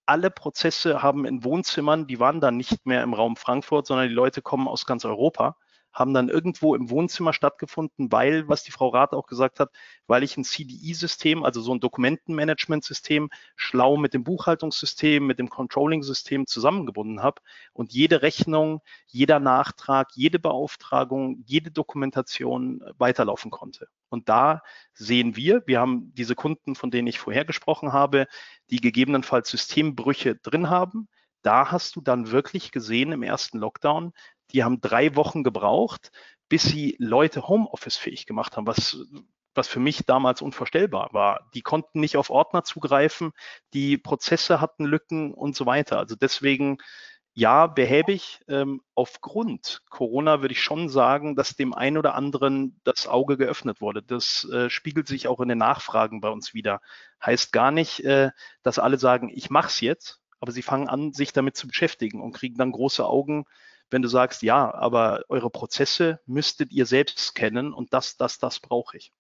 [0.06, 4.14] Alle Prozesse haben in Wohnzimmern, die waren dann nicht mehr im Raum Frankfurt, sondern die
[4.14, 5.58] Leute kommen aus ganz Europa
[5.98, 9.72] haben dann irgendwo im Wohnzimmer stattgefunden, weil, was die Frau Rath auch gesagt hat,
[10.06, 16.46] weil ich ein CDI-System, also so ein Dokumentenmanagement-System, schlau mit dem Buchhaltungssystem, mit dem Controlling-System
[16.46, 17.42] zusammengebunden habe
[17.74, 23.88] und jede Rechnung, jeder Nachtrag, jede Beauftragung, jede Dokumentation weiterlaufen konnte.
[24.10, 24.62] Und da
[24.94, 28.28] sehen wir, wir haben diese Kunden, von denen ich vorher gesprochen habe,
[28.70, 31.08] die gegebenenfalls Systembrüche drin haben.
[31.48, 34.12] Da hast du dann wirklich gesehen im ersten Lockdown,
[34.52, 36.12] die haben drei Wochen gebraucht,
[36.50, 38.98] bis sie Leute Homeoffice-fähig gemacht haben, was,
[39.56, 41.50] was für mich damals unvorstellbar war.
[41.54, 43.32] Die konnten nicht auf Ordner zugreifen,
[43.74, 46.00] die Prozesse hatten Lücken und so weiter.
[46.00, 46.80] Also deswegen,
[47.34, 48.42] ja, behäbig.
[48.50, 53.80] Ähm, aufgrund Corona würde ich schon sagen, dass dem einen oder anderen das Auge geöffnet
[53.80, 54.04] wurde.
[54.04, 56.82] Das äh, spiegelt sich auch in den Nachfragen bei uns wieder.
[57.26, 58.32] Heißt gar nicht, äh,
[58.64, 62.22] dass alle sagen, ich mache es jetzt, aber sie fangen an, sich damit zu beschäftigen
[62.22, 63.46] und kriegen dann große Augen,
[63.90, 68.60] wenn du sagst, ja, aber eure Prozesse müsstet ihr selbst kennen und das, das, das
[68.60, 69.14] brauche ich.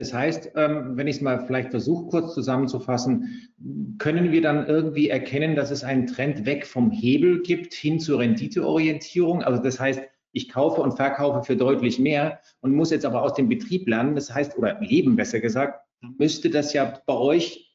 [0.00, 3.50] Das heißt, ähm, wenn ich es mal vielleicht versuche, kurz zusammenzufassen,
[3.98, 8.20] können wir dann irgendwie erkennen, dass es einen Trend weg vom Hebel gibt hin zur
[8.20, 9.42] Renditeorientierung?
[9.42, 13.34] Also das heißt, ich kaufe und verkaufe für deutlich mehr und muss jetzt aber aus
[13.34, 14.14] dem Betrieb lernen.
[14.14, 17.67] Das heißt, oder leben besser gesagt, müsste das ja bei euch,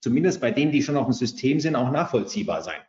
[0.00, 2.80] zumindest bei denen, die schon auf dem System sind, auch nachvollziehbar sein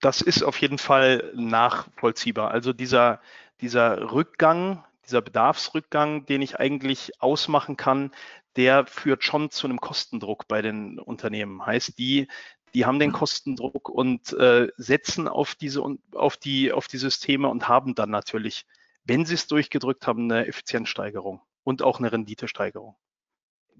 [0.00, 2.50] das ist auf jeden Fall nachvollziehbar.
[2.50, 3.20] Also dieser,
[3.60, 8.10] dieser Rückgang, dieser Bedarfsrückgang, den ich eigentlich ausmachen kann,
[8.56, 11.64] der führt schon zu einem Kostendruck bei den Unternehmen.
[11.64, 12.28] Heißt, die,
[12.74, 15.82] die haben den Kostendruck und äh, setzen auf diese
[16.14, 18.66] auf die auf die Systeme und haben dann natürlich,
[19.04, 22.96] wenn sie es durchgedrückt haben, eine Effizienzsteigerung und auch eine Renditesteigerung.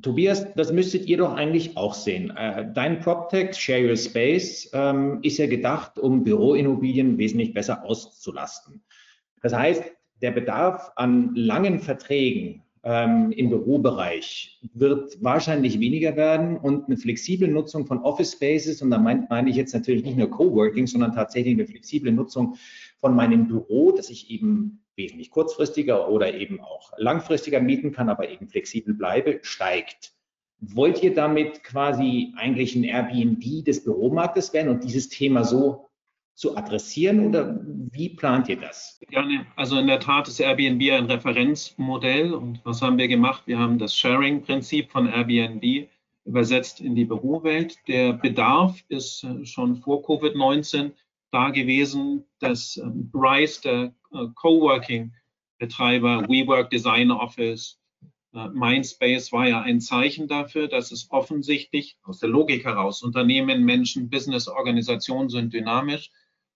[0.02, 2.30] Tobias, das müsstet ihr doch eigentlich auch sehen.
[2.36, 8.82] Äh, dein PropTech Share Your Space ähm, ist ja gedacht, um Büroimmobilien wesentlich besser auszulasten.
[9.42, 9.82] Das heißt,
[10.22, 17.48] der Bedarf an langen Verträgen ähm, im Bürobereich wird wahrscheinlich weniger werden und eine flexible
[17.48, 21.12] Nutzung von Office Spaces, und da meine mein ich jetzt natürlich nicht nur Coworking, sondern
[21.12, 22.56] tatsächlich eine flexible Nutzung
[23.00, 28.28] von meinem Büro, dass ich eben wesentlich kurzfristiger oder eben auch langfristiger mieten kann, aber
[28.28, 30.12] eben flexibel bleibe, steigt.
[30.60, 35.88] Wollt ihr damit quasi eigentlich ein Airbnb des Büromarktes werden und dieses Thema so
[36.34, 39.00] zu adressieren oder wie plant ihr das?
[39.08, 39.46] Gerne.
[39.56, 43.44] Also in der Tat ist Airbnb ein Referenzmodell und was haben wir gemacht?
[43.46, 45.88] Wir haben das Sharing-Prinzip von Airbnb
[46.24, 47.76] übersetzt in die Bürowelt.
[47.88, 50.92] Der Bedarf ist äh, schon vor Covid-19
[51.30, 52.24] da gewesen.
[52.38, 57.80] Das ähm, Rise der äh, Coworking-Betreiber, WeWork Design Office,
[58.32, 63.64] äh, Mindspace war ja ein Zeichen dafür, dass es offensichtlich aus der Logik heraus, Unternehmen,
[63.64, 66.10] Menschen, Business, Organisationen sind dynamisch,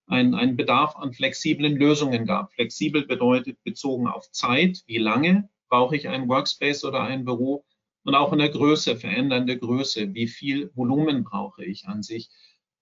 [0.07, 2.53] ein, ein Bedarf an flexiblen Lösungen gab.
[2.53, 7.65] Flexibel bedeutet bezogen auf Zeit, wie lange brauche ich ein Workspace oder ein Büro
[8.03, 12.29] und auch in der Größe, verändernde Größe, wie viel Volumen brauche ich an sich.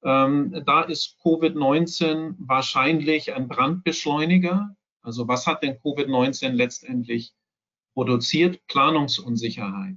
[0.06, 4.76] Ähm, da ist Covid-19 wahrscheinlich ein Brandbeschleuniger.
[5.02, 7.34] Also was hat denn Covid-19 letztendlich
[7.94, 8.66] produziert?
[8.68, 9.96] Planungsunsicherheit.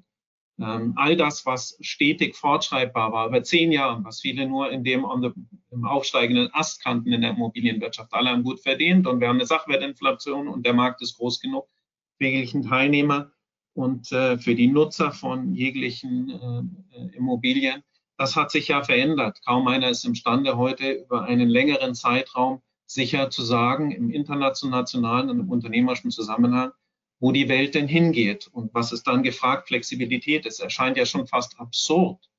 [0.58, 5.04] Ähm, all das, was stetig fortschreibbar war, über zehn Jahren, was viele nur in dem
[5.20, 5.30] the,
[5.70, 8.12] im aufsteigenden Ast kannten in der Immobilienwirtschaft.
[8.14, 11.68] Alle haben gut verdient und wir haben eine Sachwertinflation und der Markt ist groß genug
[12.16, 13.32] für jeglichen Teilnehmer
[13.74, 17.82] und äh, für die Nutzer von jeglichen äh, äh Immobilien
[18.16, 19.40] das hat sich ja verändert.
[19.44, 25.40] Kaum einer ist imstande, heute über einen längeren Zeitraum sicher zu sagen, im internationalen und
[25.40, 26.72] im unternehmerischen Zusammenhang,
[27.18, 30.46] wo die Welt denn hingeht und was ist dann gefragt, Flexibilität.
[30.46, 32.30] Es erscheint ja schon fast absurd,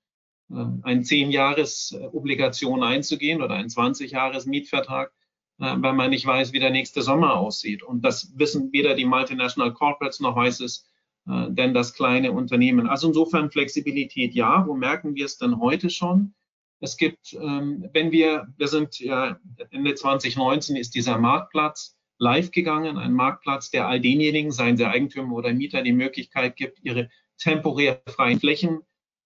[0.49, 5.11] äh, ein 10-Jahres-Obligation einzugehen oder ein 20-Jahres-Mietvertrag,
[5.59, 7.83] äh, weil man nicht weiß, wie der nächste Sommer aussieht.
[7.83, 10.87] Und das wissen weder die Multinational Corporates noch weiß es
[11.29, 12.87] äh, denn das kleine Unternehmen.
[12.87, 14.65] Also insofern Flexibilität ja.
[14.67, 16.33] Wo merken wir es denn heute schon?
[16.79, 19.39] Es gibt, ähm, wenn wir, wir sind ja
[19.71, 25.35] Ende 2019 ist dieser Marktplatz live gegangen, ein Marktplatz, der all denjenigen, seien sie Eigentümer
[25.35, 28.81] oder Mieter, die Möglichkeit gibt, ihre temporär freien Flächen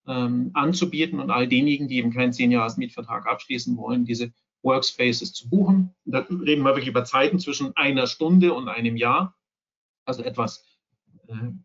[0.08, 4.34] ähm, anzubieten und all denjenigen, die eben keinen 10 Jahres Mietvertrag abschließen wollen, diese
[4.64, 5.94] Workspaces zu buchen.
[6.06, 9.36] Da reden wir wirklich über Zeiten zwischen einer Stunde und einem Jahr,
[10.06, 10.66] also etwas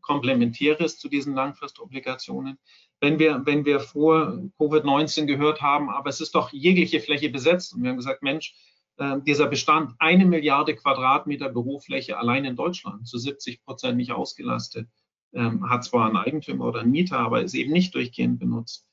[0.00, 2.58] Komplementäres zu diesen Langfristobligationen.
[3.00, 7.74] Wenn wir, wenn wir vor Covid-19 gehört haben, aber es ist doch jegliche Fläche besetzt
[7.74, 8.54] und wir haben gesagt, Mensch,
[8.96, 14.88] äh, dieser Bestand, eine Milliarde Quadratmeter Bürofläche allein in Deutschland, zu 70 Prozent nicht ausgelastet,
[15.34, 18.86] ähm, hat zwar einen Eigentümer oder einen Mieter, aber ist eben nicht durchgehend benutzt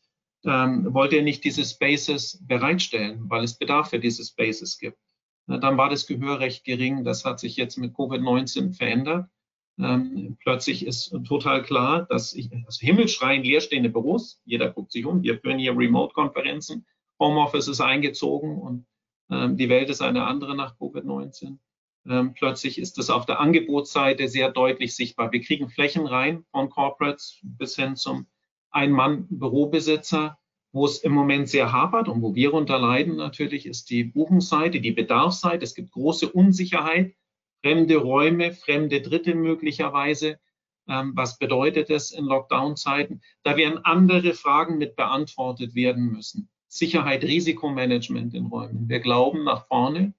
[0.46, 4.98] ähm, wollte er nicht diese Spaces bereitstellen, weil es Bedarf für diese Spaces gibt.
[5.48, 7.04] Na, dann war das Gehör recht gering.
[7.04, 9.28] Das hat sich jetzt mit Covid-19 verändert.
[9.80, 15.24] Ähm, plötzlich ist total klar, dass ich, also Himmelschreien leerstehende Büros, jeder guckt sich um,
[15.24, 16.86] wir führen hier Remote-Konferenzen,
[17.20, 18.86] Homeoffice ist eingezogen und
[19.32, 21.58] ähm, die Welt ist eine andere nach Covid-19.
[22.06, 25.32] Ähm, plötzlich ist es auf der Angebotsseite sehr deutlich sichtbar.
[25.32, 28.28] Wir kriegen Flächen rein von Corporates bis hin zum
[28.72, 30.38] ein-Mann-Bürobesitzer,
[30.72, 34.92] wo es im Moment sehr hapert und wo wir unterleiden natürlich, ist die Buchungsseite, die
[34.92, 35.64] Bedarfsseite.
[35.64, 37.16] Es gibt große Unsicherheit,
[37.64, 40.40] fremde Räume, fremde Dritte möglicherweise.
[40.88, 43.22] Ähm, was bedeutet es in Lockdown-Zeiten?
[43.44, 46.50] Da werden andere Fragen mit beantwortet werden müssen.
[46.68, 48.90] Sicherheit, Risikomanagement in Räumen.
[48.90, 50.14] Wir glauben nach vorne,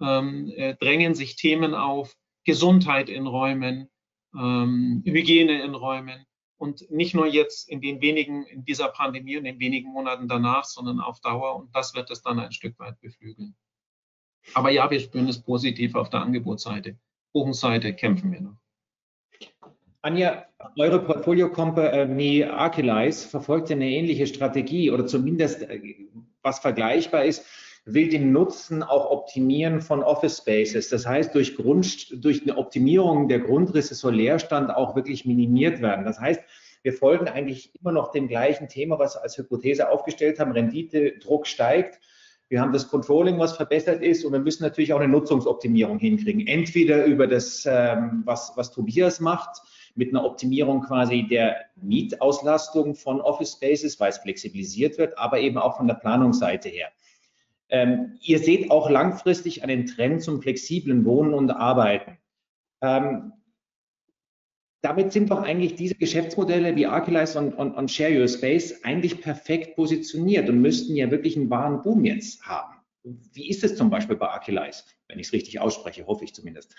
[0.00, 3.88] ähm, äh, drängen sich Themen auf, Gesundheit in Räumen,
[4.34, 9.44] ähm, Hygiene in Räumen und nicht nur jetzt in den wenigen, in dieser Pandemie und
[9.44, 11.54] in den wenigen Monaten danach, sondern auf Dauer.
[11.56, 13.54] Und das wird es dann ein Stück weit beflügeln.
[14.54, 16.96] Aber ja, wir spüren es positiv auf der Angebotsseite.
[17.32, 18.56] Buchungsseite kämpfen wir noch.
[20.02, 25.80] Anja, eure Portfolio Company Archelize verfolgt eine ähnliche Strategie oder zumindest äh,
[26.42, 27.46] was vergleichbar ist
[27.84, 30.88] will den Nutzen auch optimieren von Office Spaces.
[30.88, 36.04] Das heißt, durch, Grund, durch eine Optimierung der Grundrisse soll Leerstand auch wirklich minimiert werden.
[36.04, 36.40] Das heißt,
[36.82, 40.52] wir folgen eigentlich immer noch dem gleichen Thema, was wir als Hypothese aufgestellt haben.
[40.52, 42.00] Rendite, Druck steigt.
[42.52, 46.46] Wir haben das Controlling, was verbessert ist, und wir müssen natürlich auch eine Nutzungsoptimierung hinkriegen.
[46.46, 49.62] Entweder über das, ähm, was, was Tobias macht,
[49.94, 55.56] mit einer Optimierung quasi der Mietauslastung von Office Spaces, weil es flexibilisiert wird, aber eben
[55.56, 56.88] auch von der Planungsseite her.
[57.70, 62.18] Ähm, ihr seht auch langfristig einen Trend zum flexiblen Wohnen und Arbeiten.
[62.82, 63.32] Ähm,
[64.82, 69.20] damit sind doch eigentlich diese Geschäftsmodelle wie Archelize und, und, und, Share Your Space eigentlich
[69.20, 72.74] perfekt positioniert und müssten ja wirklich einen wahren Boom jetzt haben.
[73.04, 76.74] Wie ist es zum Beispiel bei Archelize, wenn ich es richtig ausspreche, hoffe ich zumindest.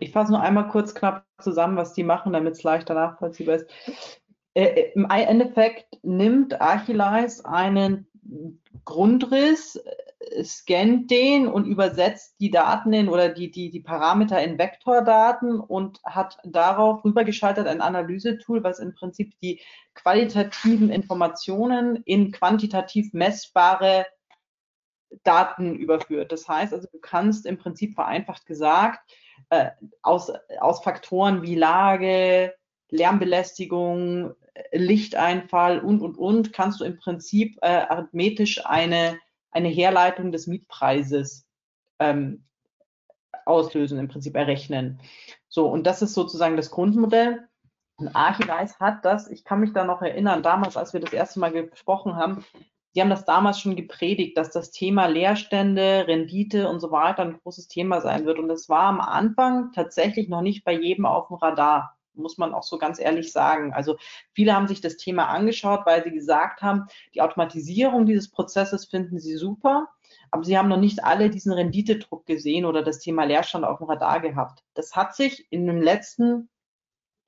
[0.00, 3.66] Ich fasse nur einmal kurz knapp zusammen, was die machen, damit es leichter nachvollziehbar ist.
[4.54, 8.08] Äh, äh Im Endeffekt nimmt Archelize einen
[8.84, 9.80] Grundriss,
[10.42, 16.00] scannt den und übersetzt die Daten in oder die, die, die Parameter in Vektordaten und
[16.04, 19.60] hat darauf rübergeschaltet ein Analysetool, was im Prinzip die
[19.94, 24.06] qualitativen Informationen in quantitativ messbare
[25.22, 26.32] Daten überführt.
[26.32, 29.00] Das heißt also, du kannst im Prinzip vereinfacht gesagt
[29.50, 29.70] äh,
[30.02, 32.54] aus, aus Faktoren wie Lage,
[32.90, 34.34] Lärmbelästigung,
[34.72, 39.18] Lichteinfall und, und, und, kannst du im Prinzip äh, arithmetisch eine
[39.50, 41.46] eine Herleitung des Mietpreises
[41.98, 42.44] ähm,
[43.44, 45.00] auslösen, im Prinzip errechnen.
[45.48, 47.48] So, und das ist sozusagen das Grundmodell.
[47.96, 51.40] Und Archivise hat das, ich kann mich da noch erinnern, damals, als wir das erste
[51.40, 52.44] Mal gesprochen haben,
[52.94, 57.38] die haben das damals schon gepredigt, dass das Thema Leerstände, Rendite und so weiter ein
[57.38, 58.38] großes Thema sein wird.
[58.38, 62.54] Und es war am Anfang tatsächlich noch nicht bei jedem auf dem Radar muss man
[62.54, 63.72] auch so ganz ehrlich sagen.
[63.72, 63.96] Also
[64.32, 69.18] viele haben sich das Thema angeschaut, weil sie gesagt haben, die Automatisierung dieses Prozesses finden
[69.18, 69.88] sie super,
[70.30, 73.86] aber sie haben noch nicht alle diesen Renditedruck gesehen oder das Thema Leerstand auf dem
[73.86, 74.62] Radar gehabt.
[74.74, 76.48] Das hat sich in den letzten,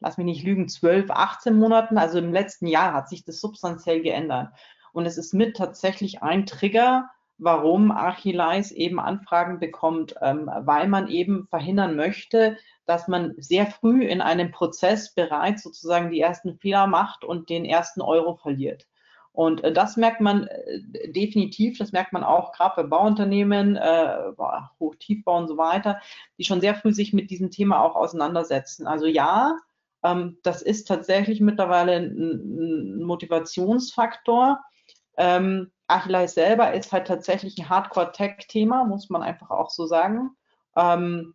[0.00, 4.03] lass mich nicht lügen, 12, 18 Monaten, also im letzten Jahr hat sich das substanziell
[4.03, 4.53] geändert.
[4.92, 7.09] Und es ist mit tatsächlich ein Trigger,
[7.40, 14.05] warum Archilize eben Anfragen bekommt, ähm, weil man eben verhindern möchte, dass man sehr früh
[14.05, 18.87] in einem Prozess bereits sozusagen die ersten Fehler macht und den ersten Euro verliert.
[19.33, 24.33] Und äh, das merkt man äh, definitiv, das merkt man auch gerade bei Bauunternehmen, äh,
[24.79, 26.00] Hochtiefbau und so weiter,
[26.38, 28.87] die schon sehr früh sich mit diesem Thema auch auseinandersetzen.
[28.87, 29.57] Also ja,
[30.03, 34.61] ähm, das ist tatsächlich mittlerweile ein, ein Motivationsfaktor.
[35.20, 40.30] Ähm, Achilles selber ist halt tatsächlich ein Hardcore-Tech-Thema, muss man einfach auch so sagen.
[40.76, 41.35] Ähm,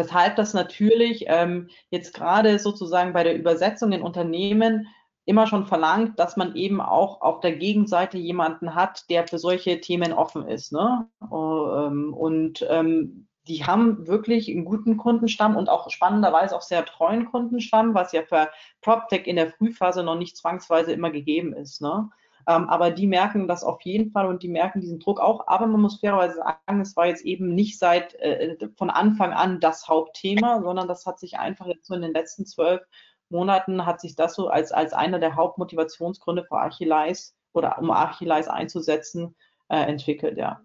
[0.00, 4.88] Weshalb das natürlich ähm, jetzt gerade sozusagen bei der Übersetzung in Unternehmen
[5.26, 9.78] immer schon verlangt, dass man eben auch auf der Gegenseite jemanden hat, der für solche
[9.80, 10.72] Themen offen ist.
[10.72, 11.06] Ne?
[11.22, 17.26] Ähm, und ähm, die haben wirklich einen guten Kundenstamm und auch spannenderweise auch sehr treuen
[17.26, 18.48] Kundenstamm, was ja für
[18.80, 21.82] PropTech in der Frühphase noch nicht zwangsweise immer gegeben ist.
[21.82, 22.08] Ne?
[22.48, 25.46] Ähm, aber die merken das auf jeden Fall und die merken diesen Druck auch.
[25.46, 29.60] Aber man muss fairerweise sagen, es war jetzt eben nicht seit äh, von Anfang an
[29.60, 32.82] das Hauptthema, sondern das hat sich einfach jetzt so in den letzten zwölf
[33.30, 38.48] Monaten hat sich das so als, als einer der Hauptmotivationsgründe für Archeleis oder um Archeleis
[38.48, 39.34] einzusetzen,
[39.68, 40.60] äh, entwickelt, ja.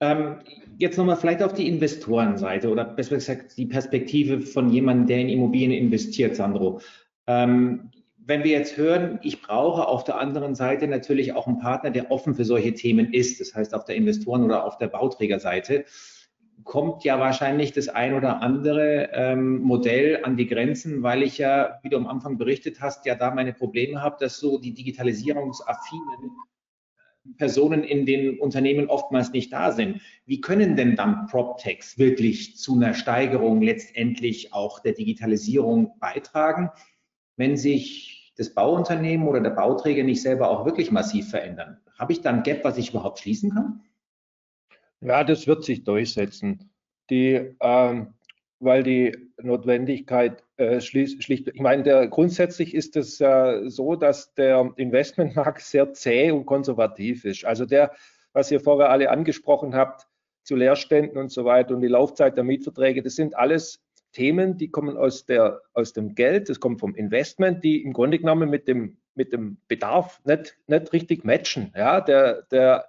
[0.00, 0.40] Ähm,
[0.76, 5.28] jetzt nochmal vielleicht auf die Investorenseite oder besser gesagt die Perspektive von jemandem, der in
[5.30, 6.80] Immobilien investiert, Sandro.
[7.26, 7.90] Ähm,
[8.26, 12.10] wenn wir jetzt hören, ich brauche auf der anderen Seite natürlich auch einen Partner, der
[12.10, 15.84] offen für solche Themen ist, das heißt auf der Investoren- oder auf der Bauträgerseite,
[16.64, 21.78] kommt ja wahrscheinlich das ein oder andere ähm, Modell an die Grenzen, weil ich ja,
[21.82, 26.32] wie du am Anfang berichtet hast, ja da meine Probleme habe, dass so die digitalisierungsaffinen
[27.36, 30.00] Personen in den Unternehmen oftmals nicht da sind.
[30.24, 36.70] Wie können denn dann PropTechs wirklich zu einer Steigerung letztendlich auch der Digitalisierung beitragen,
[37.36, 41.78] wenn sich das Bauunternehmen oder der Bauträger nicht selber auch wirklich massiv verändern?
[41.98, 43.80] Habe ich da ein Gap, was ich überhaupt schließen kann?
[45.00, 46.70] Ja, das wird sich durchsetzen.
[47.10, 48.14] Die, ähm,
[48.58, 54.72] weil die Notwendigkeit äh, schlicht, ich meine, der, grundsätzlich ist es äh, so, dass der
[54.76, 57.44] Investmentmarkt sehr zäh und konservativ ist.
[57.44, 57.92] Also der,
[58.32, 60.06] was ihr vorher alle angesprochen habt,
[60.42, 63.82] zu Leerständen und so weiter und die Laufzeit der Mietverträge, das sind alles
[64.16, 68.18] Themen, die kommen aus, der, aus dem Geld, das kommt vom Investment, die im Grunde
[68.18, 71.70] genommen mit dem, mit dem Bedarf nicht, nicht richtig matchen.
[71.76, 72.86] Ja, der, der,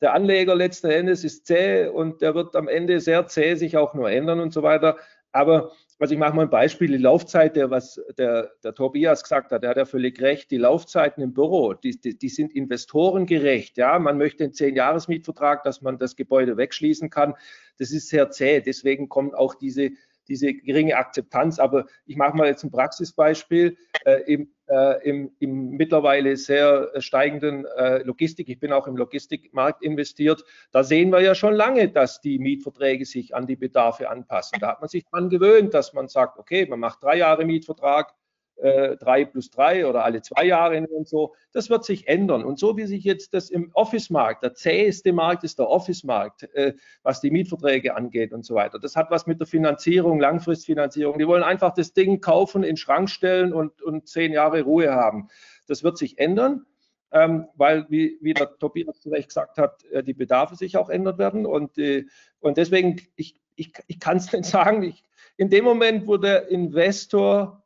[0.00, 3.92] der Anleger letzten Endes ist zäh und der wird am Ende sehr zäh sich auch
[3.92, 4.96] nur ändern und so weiter.
[5.32, 9.52] Aber also ich mache mal ein Beispiel, die Laufzeit, der, was der, der Tobias gesagt
[9.52, 13.76] hat, der hat ja völlig recht, die Laufzeiten im Büro, die, die, die sind investorengerecht.
[13.76, 17.34] Ja, man möchte einen Zehn-Jahres-Mietvertrag, dass man das Gebäude wegschließen kann.
[17.78, 18.62] Das ist sehr zäh.
[18.62, 19.90] Deswegen kommen auch diese
[20.30, 21.58] diese geringe Akzeptanz.
[21.58, 27.66] Aber ich mache mal jetzt ein Praxisbeispiel äh, im, äh, im, im, mittlerweile sehr steigenden
[27.76, 28.48] äh, Logistik.
[28.48, 30.42] Ich bin auch im Logistikmarkt investiert.
[30.72, 34.58] Da sehen wir ja schon lange, dass die Mietverträge sich an die Bedarfe anpassen.
[34.60, 38.14] Da hat man sich dran gewöhnt, dass man sagt, okay, man macht drei Jahre Mietvertrag,
[38.62, 41.34] äh, drei plus drei oder alle zwei Jahre und so.
[41.52, 42.44] Das wird sich ändern.
[42.44, 46.74] Und so wie sich jetzt das im Office-Markt, der zäheste Markt ist der Office-Markt, äh,
[47.02, 48.78] was die Mietverträge angeht und so weiter.
[48.78, 51.18] Das hat was mit der Finanzierung, Langfristfinanzierung.
[51.18, 54.92] Die wollen einfach das Ding kaufen, in den Schrank stellen und, und zehn Jahre Ruhe
[54.92, 55.28] haben.
[55.66, 56.66] Das wird sich ändern.
[57.12, 60.88] Ähm, weil, wie, wie der Tobias zu Recht gesagt hat, äh, die Bedarfe sich auch
[60.88, 61.44] ändern werden.
[61.44, 62.04] Und, äh,
[62.38, 65.02] und deswegen, ich, ich, ich kann es nicht sagen, ich,
[65.36, 67.59] in dem Moment, wo der Investor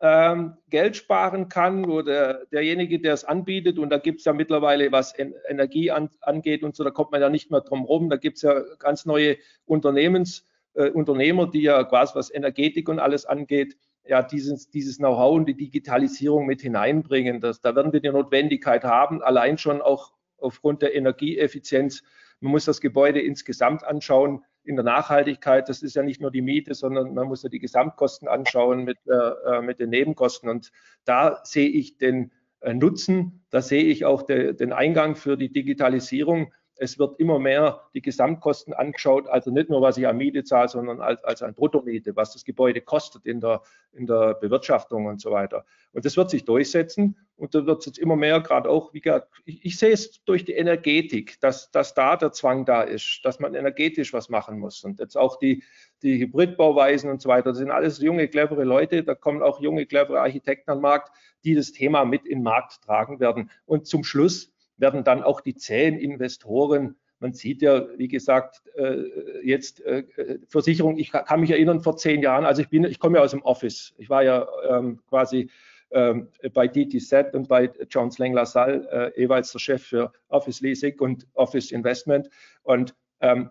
[0.00, 3.80] Geld sparen kann oder derjenige, der es anbietet.
[3.80, 5.12] Und da gibt es ja mittlerweile, was
[5.48, 8.08] Energie an, angeht und so, da kommt man ja nicht mehr drum rum.
[8.08, 13.00] Da gibt es ja ganz neue Unternehmens, äh, Unternehmer, die ja quasi was Energetik und
[13.00, 17.40] alles angeht, ja dieses, dieses Know-how und die Digitalisierung mit hineinbringen.
[17.40, 22.04] Das, da werden wir die Notwendigkeit haben, allein schon auch aufgrund der Energieeffizienz.
[22.40, 26.42] Man muss das Gebäude insgesamt anschauen in der Nachhaltigkeit, das ist ja nicht nur die
[26.42, 30.50] Miete, sondern man muss ja die Gesamtkosten anschauen mit, äh, äh, mit den Nebenkosten.
[30.50, 30.72] Und
[31.06, 35.50] da sehe ich den äh, Nutzen, da sehe ich auch de, den Eingang für die
[35.50, 36.52] Digitalisierung.
[36.78, 40.68] Es wird immer mehr die Gesamtkosten angeschaut, also nicht nur, was ich an Miete zahle,
[40.68, 43.62] sondern als, als an Bruttomiete, was das Gebäude kostet in der,
[43.92, 45.64] in der Bewirtschaftung und so weiter.
[45.92, 47.16] Und das wird sich durchsetzen.
[47.36, 50.24] Und da wird es jetzt immer mehr, gerade auch, wie gesagt, ich, ich, sehe es
[50.24, 54.58] durch die Energetik, dass, dass da der Zwang da ist, dass man energetisch was machen
[54.58, 54.82] muss.
[54.82, 55.62] Und jetzt auch die,
[56.02, 59.86] die Hybridbauweisen und so weiter, das sind alles junge, clevere Leute, da kommen auch junge,
[59.86, 61.12] clevere Architekten an den Markt,
[61.44, 63.50] die das Thema mit in den Markt tragen werden.
[63.66, 69.02] Und zum Schluss werden dann auch die zähen Investoren man sieht ja, wie gesagt, äh,
[69.42, 70.04] jetzt äh,
[70.46, 73.32] Versicherung, ich kann mich erinnern, vor zehn Jahren, also ich bin, ich komme ja aus
[73.32, 73.94] dem Office.
[73.98, 75.50] Ich war ja ähm, quasi
[75.90, 80.98] ähm, bei DTZ und bei John Slang LaSalle äh, jeweils der Chef für Office Leasing
[81.00, 82.28] und Office Investment.
[82.62, 83.50] Und ähm,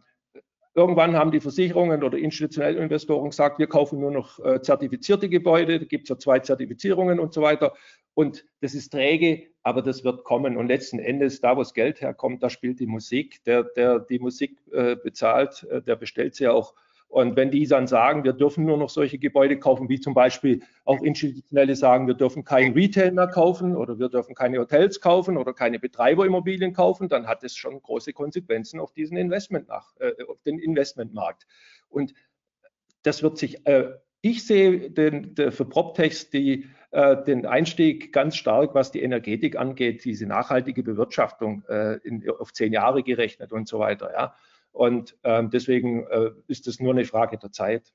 [0.78, 5.80] Irgendwann haben die Versicherungen oder institutionelle Investoren gesagt, wir kaufen nur noch äh, zertifizierte Gebäude,
[5.80, 7.74] da gibt es ja zwei Zertifizierungen und so weiter.
[8.14, 10.56] Und das ist träge, aber das wird kommen.
[10.56, 13.44] Und letzten Endes, da wo das Geld herkommt, da spielt die Musik.
[13.46, 16.76] Der, der die Musik äh, bezahlt, äh, der bestellt sie auch
[17.10, 20.62] und wenn die dann sagen, wir dürfen nur noch solche Gebäude kaufen, wie zum Beispiel
[20.84, 25.38] auch institutionelle sagen, wir dürfen kein Retail mehr kaufen oder wir dürfen keine Hotels kaufen
[25.38, 30.12] oder keine Betreiberimmobilien kaufen, dann hat es schon große Konsequenzen auf diesen Investment nach, äh,
[30.28, 31.48] auf den Investmentmarkt.
[31.88, 32.14] Und
[33.04, 38.36] das wird sich, äh, ich sehe den, der, für PropTechs die, äh, den Einstieg ganz
[38.36, 43.68] stark, was die Energetik angeht, diese nachhaltige Bewirtschaftung äh, in, auf zehn Jahre gerechnet und
[43.68, 44.12] so weiter.
[44.12, 44.36] Ja.
[44.78, 47.92] Und ähm, deswegen äh, ist es nur eine Frage der Zeit.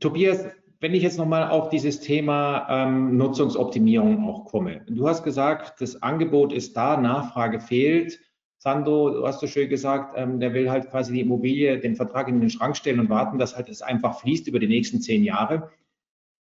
[0.00, 0.46] Tobias,
[0.80, 4.82] wenn ich jetzt nochmal auf dieses Thema ähm, Nutzungsoptimierung auch komme.
[4.88, 8.18] Du hast gesagt, das Angebot ist da, Nachfrage fehlt.
[8.58, 12.26] Sando, du hast so schön gesagt, ähm, der will halt quasi die Immobilie, den Vertrag
[12.26, 15.22] in den Schrank stellen und warten, dass halt es einfach fließt über die nächsten zehn
[15.22, 15.70] Jahre.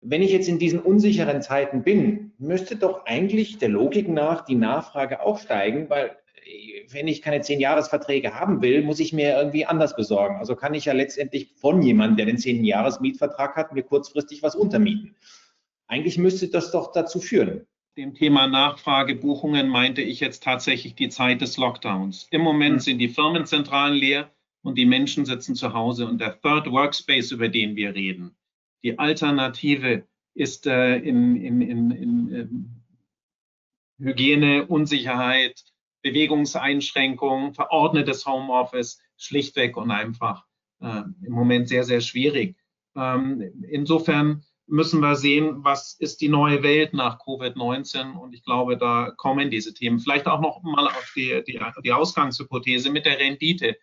[0.02, 4.56] Wenn ich jetzt in diesen unsicheren Zeiten bin, müsste doch eigentlich der Logik nach die
[4.56, 6.18] Nachfrage auch steigen, weil
[6.90, 10.38] wenn ich keine zehn Jahresverträge haben will, muss ich mir irgendwie anders besorgen.
[10.38, 14.44] Also kann ich ja letztendlich von jemandem, der den zehn Jahres Mietvertrag hat, mir kurzfristig
[14.44, 15.16] was untermieten.
[15.88, 17.66] Eigentlich müsste das doch dazu führen.
[17.98, 22.28] Dem Thema Nachfragebuchungen meinte ich jetzt tatsächlich die Zeit des Lockdowns.
[22.32, 22.80] Im Moment mhm.
[22.80, 24.32] sind die Firmenzentralen leer
[24.64, 26.08] und die Menschen sitzen zu Hause.
[26.08, 28.36] Und der Third Workspace, über den wir reden,
[28.84, 30.04] die Alternative
[30.34, 32.82] ist äh, in, in, in, in
[34.00, 35.62] Hygiene, Unsicherheit,
[36.02, 40.45] Bewegungseinschränkungen, verordnetes Homeoffice, schlichtweg und einfach
[40.82, 42.58] äh, im Moment sehr, sehr schwierig.
[42.95, 48.78] Ähm, insofern müssen wir sehen, was ist die neue Welt nach Covid-19 und ich glaube,
[48.78, 49.99] da kommen diese Themen.
[49.99, 53.78] Vielleicht auch noch mal auf die, die, die Ausgangshypothese mit der Rendite.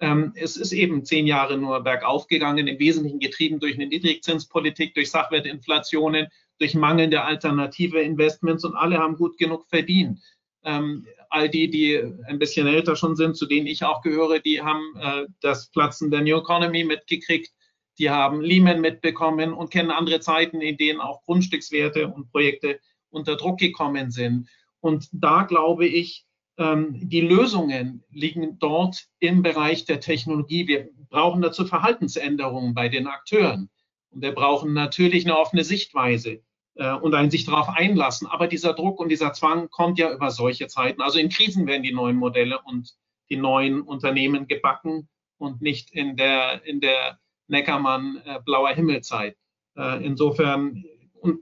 [0.00, 4.94] Ähm, es ist eben zehn Jahre nur bergauf gegangen, im Wesentlichen getrieben durch eine Niedrigzinspolitik,
[4.94, 6.26] durch Sachwertinflationen,
[6.58, 10.20] durch mangelnde alternative Investments und alle haben gut genug verdient.
[10.64, 11.96] Ähm, all die, die
[12.26, 16.10] ein bisschen älter schon sind, zu denen ich auch gehöre, die haben äh, das Platzen
[16.10, 17.52] der New Economy mitgekriegt,
[17.98, 23.36] die haben Lehman mitbekommen und kennen andere Zeiten, in denen auch Grundstückswerte und Projekte unter
[23.36, 24.48] Druck gekommen sind.
[24.80, 26.24] Und da glaube ich,
[26.58, 30.66] ähm, die Lösungen liegen dort im Bereich der Technologie.
[30.66, 33.70] Wir brauchen dazu Verhaltensänderungen bei den Akteuren.
[34.10, 36.42] Und wir brauchen natürlich eine offene Sichtweise
[36.74, 38.26] äh, und ein sich darauf einlassen.
[38.26, 41.02] Aber dieser Druck und dieser Zwang kommt ja über solche Zeiten.
[41.02, 42.94] Also in Krisen werden die neuen Modelle und
[43.30, 45.08] die neuen Unternehmen gebacken
[45.38, 47.18] und nicht in der, in der
[47.48, 49.36] Neckermann äh, Himmelzeit.
[49.76, 50.84] Äh, insofern,
[51.20, 51.40] und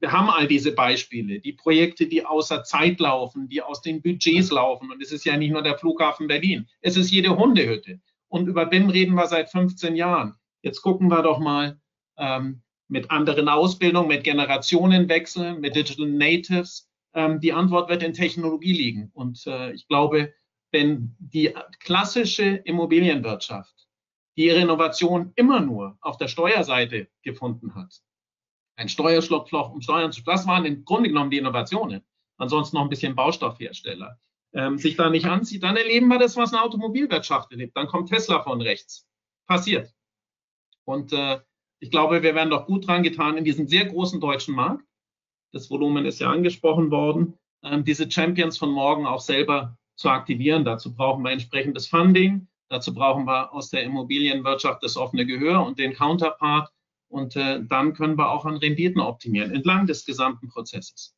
[0.00, 4.50] wir haben all diese Beispiele, die Projekte, die außer Zeit laufen, die aus den Budgets
[4.50, 4.90] laufen.
[4.90, 8.00] Und es ist ja nicht nur der Flughafen Berlin, es ist jede Hundehütte.
[8.28, 10.34] Und über BIM reden wir seit 15 Jahren.
[10.62, 11.78] Jetzt gucken wir doch mal,
[12.16, 12.62] ähm,
[12.92, 16.88] mit anderen Ausbildungen, mit Generationenwechseln, mit Digital Natives.
[17.14, 19.10] Ähm, die Antwort wird in Technologie liegen.
[19.14, 20.32] Und äh, ich glaube,
[20.70, 23.82] wenn die klassische Immobilienwirtschaft
[24.36, 28.00] die ihre Innovation immer nur auf der Steuerseite gefunden hat,
[28.76, 32.02] ein Steuerschlupfloch, um Steuern zu, das waren im Grunde genommen die Innovationen.
[32.38, 34.18] Ansonsten noch ein bisschen Baustoffhersteller.
[34.54, 37.76] Ähm, sich da nicht anzieht, dann erleben wir das, was eine Automobilwirtschaft erlebt.
[37.76, 39.06] Dann kommt Tesla von rechts.
[39.46, 39.94] Passiert.
[40.84, 41.40] Und äh,
[41.82, 44.84] ich glaube, wir werden doch gut dran getan, in diesem sehr großen deutschen Markt,
[45.52, 50.64] das Volumen ist ja angesprochen worden, ähm, diese Champions von morgen auch selber zu aktivieren.
[50.64, 52.46] Dazu brauchen wir entsprechendes Funding.
[52.68, 56.70] Dazu brauchen wir aus der Immobilienwirtschaft das offene Gehör und den Counterpart.
[57.08, 61.16] Und äh, dann können wir auch an Renditen optimieren, entlang des gesamten Prozesses.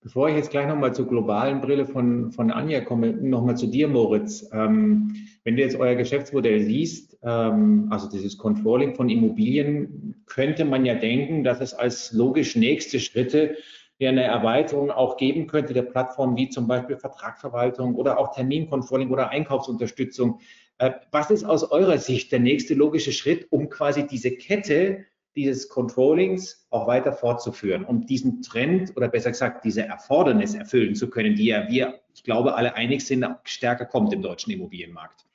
[0.00, 3.86] Bevor ich jetzt gleich nochmal zur globalen Brille von, von Anja komme, nochmal zu dir,
[3.86, 4.48] Moritz.
[4.52, 5.14] Ähm,
[5.44, 10.94] wenn du jetzt euer Geschäftsmodell siehst, ähm, also dieses Controlling von Immobilien, könnte man ja
[10.94, 13.56] denken, dass es als logisch nächste Schritte
[14.00, 19.30] eine Erweiterung auch geben könnte der Plattform wie zum Beispiel Vertragsverwaltung oder auch Termincontrolling oder
[19.30, 20.40] Einkaufsunterstützung.
[20.78, 25.04] Äh, was ist aus eurer Sicht der nächste logische Schritt, um quasi diese Kette
[25.34, 31.10] dieses Controllings auch weiter fortzuführen und diesen Trend oder besser gesagt diese Erfordernis erfüllen zu
[31.10, 35.27] können, die ja wir, ich glaube, alle einig sind, stärker kommt im deutschen Immobilienmarkt.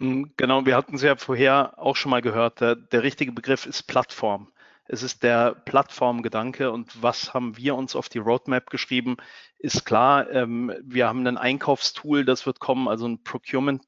[0.00, 2.60] Hm, genau, wir hatten es ja vorher auch schon mal gehört.
[2.60, 4.50] Der, der richtige Begriff ist Plattform.
[4.86, 9.18] Es ist der Plattformgedanke und was haben wir uns auf die Roadmap geschrieben,
[9.58, 10.28] ist klar.
[10.30, 13.82] Ähm, wir haben ein Einkaufstool, das wird kommen, also ein Procurement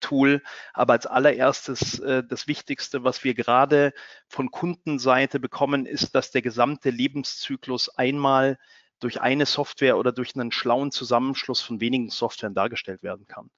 [0.00, 0.42] Tool.
[0.72, 3.92] Aber als allererstes äh, das Wichtigste, was wir gerade
[4.28, 8.58] von Kundenseite bekommen, ist, dass der gesamte Lebenszyklus einmal
[9.00, 13.50] durch eine Software oder durch einen schlauen Zusammenschluss von wenigen Softwaren dargestellt werden kann.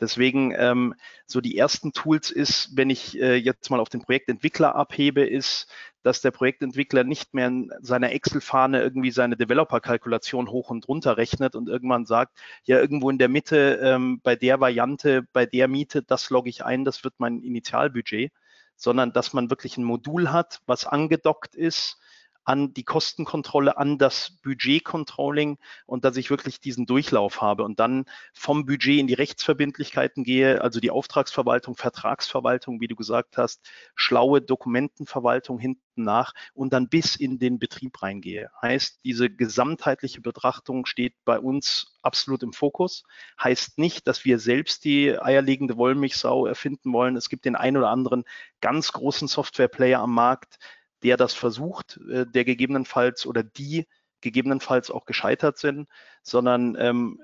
[0.00, 0.94] Deswegen ähm,
[1.26, 5.68] so die ersten Tools ist, wenn ich äh, jetzt mal auf den Projektentwickler abhebe, ist,
[6.02, 11.54] dass der Projektentwickler nicht mehr in seiner Excel-Fahne irgendwie seine Developer-Kalkulation hoch und runter rechnet
[11.54, 16.02] und irgendwann sagt, ja, irgendwo in der Mitte ähm, bei der Variante, bei der Miete,
[16.02, 18.32] das logge ich ein, das wird mein Initialbudget,
[18.76, 21.98] sondern dass man wirklich ein Modul hat, was angedockt ist
[22.44, 28.04] an die Kostenkontrolle, an das Budgetcontrolling und dass ich wirklich diesen Durchlauf habe und dann
[28.32, 34.42] vom Budget in die Rechtsverbindlichkeiten gehe, also die Auftragsverwaltung, Vertragsverwaltung, wie du gesagt hast, schlaue
[34.42, 38.50] Dokumentenverwaltung hinten nach und dann bis in den Betrieb reingehe.
[38.60, 43.04] Heißt, diese gesamtheitliche Betrachtung steht bei uns absolut im Fokus.
[43.42, 47.16] Heißt nicht, dass wir selbst die eierlegende Wollmilchsau erfinden wollen.
[47.16, 48.24] Es gibt den ein oder anderen
[48.60, 50.58] ganz großen Softwareplayer am Markt,
[51.04, 53.86] der das versucht, äh, der gegebenenfalls oder die
[54.20, 55.88] gegebenenfalls auch gescheitert sind,
[56.22, 57.20] sondern ähm,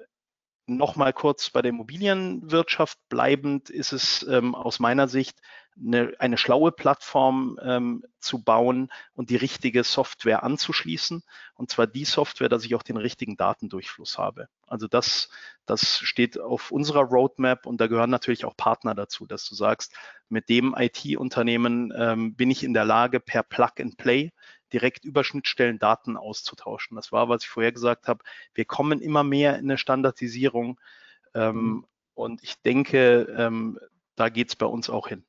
[0.71, 5.41] Nochmal kurz bei der Immobilienwirtschaft bleibend ist es ähm, aus meiner Sicht
[5.79, 11.23] eine, eine schlaue Plattform ähm, zu bauen und die richtige Software anzuschließen.
[11.55, 14.49] Und zwar die Software, dass ich auch den richtigen Datendurchfluss habe.
[14.67, 15.31] Also das,
[15.67, 19.95] das steht auf unserer Roadmap und da gehören natürlich auch Partner dazu, dass du sagst,
[20.29, 24.33] mit dem IT-Unternehmen ähm, bin ich in der Lage, per Plug and Play
[24.73, 26.97] direkt über Schnittstellen Daten auszutauschen.
[26.97, 28.23] Das war, was ich vorher gesagt habe.
[28.55, 30.81] Wir kommen immer mehr in eine Standardisierung.
[31.35, 31.87] Ähm, mhm.
[32.15, 33.79] Und ich denke, ähm,
[34.15, 35.25] da geht es bei uns auch hin.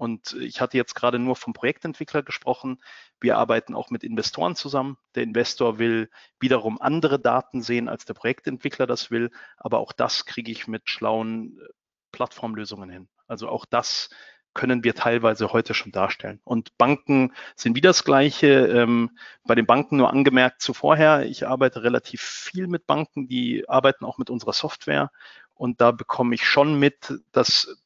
[0.00, 2.82] Und ich hatte jetzt gerade nur vom Projektentwickler gesprochen.
[3.20, 4.96] Wir arbeiten auch mit Investoren zusammen.
[5.14, 9.30] Der Investor will wiederum andere Daten sehen, als der Projektentwickler das will.
[9.58, 11.66] Aber auch das kriege ich mit schlauen äh,
[12.12, 13.08] Plattformlösungen hin.
[13.26, 14.08] Also auch das
[14.54, 16.40] können wir teilweise heute schon darstellen.
[16.44, 18.68] Und Banken sind wie das Gleiche.
[18.68, 19.10] Ähm,
[19.44, 24.16] bei den Banken nur angemerkt zuvorher, ich arbeite relativ viel mit Banken, die arbeiten auch
[24.16, 25.10] mit unserer Software.
[25.52, 27.76] Und da bekomme ich schon mit, dass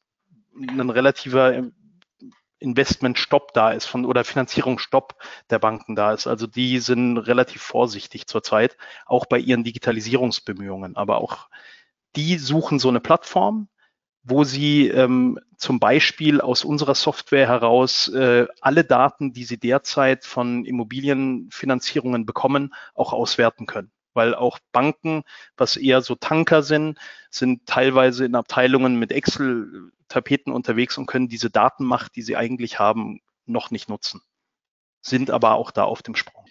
[0.57, 1.53] ein relativer
[2.65, 5.15] Investmentstopp da ist von oder Finanzierungsstopp
[5.49, 6.27] der Banken da ist.
[6.27, 10.97] Also die sind relativ vorsichtig zurzeit, auch bei ihren Digitalisierungsbemühungen.
[10.97, 11.47] Aber auch
[12.15, 13.69] die suchen so eine Plattform,
[14.23, 20.25] wo sie ähm, zum Beispiel aus unserer Software heraus äh, alle Daten, die sie derzeit
[20.25, 23.91] von Immobilienfinanzierungen bekommen, auch auswerten können.
[24.15, 25.23] Weil auch Banken,
[25.57, 26.97] was eher so Tanker sind,
[27.29, 33.19] sind teilweise in Abteilungen mit Excel-Tapeten unterwegs und können diese Datenmacht, die sie eigentlich haben,
[33.45, 34.21] noch nicht nutzen.
[35.01, 36.45] Sind aber auch da auf dem Sprung.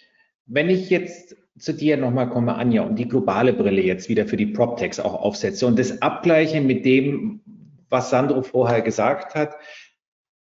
[0.45, 4.37] Wenn ich jetzt zu dir nochmal komme, Anja, und die globale Brille jetzt wieder für
[4.37, 7.41] die PropTechs auch aufsetze und das abgleiche mit dem,
[7.89, 9.55] was Sandro vorher gesagt hat,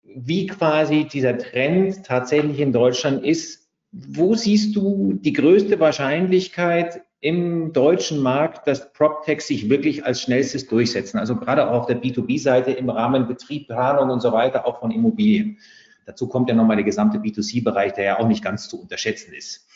[0.02, 3.68] wie quasi dieser Trend tatsächlich in Deutschland ist.
[3.92, 10.68] Wo siehst du die größte Wahrscheinlichkeit im deutschen Markt, dass PropTechs sich wirklich als schnellstes
[10.68, 11.18] durchsetzen?
[11.18, 14.90] Also gerade auch auf der B2B-Seite im Rahmen Betrieb, Planung und so weiter, auch von
[14.90, 15.58] Immobilien.
[16.04, 19.66] Dazu kommt ja nochmal der gesamte B2C-Bereich, der ja auch nicht ganz zu unterschätzen ist.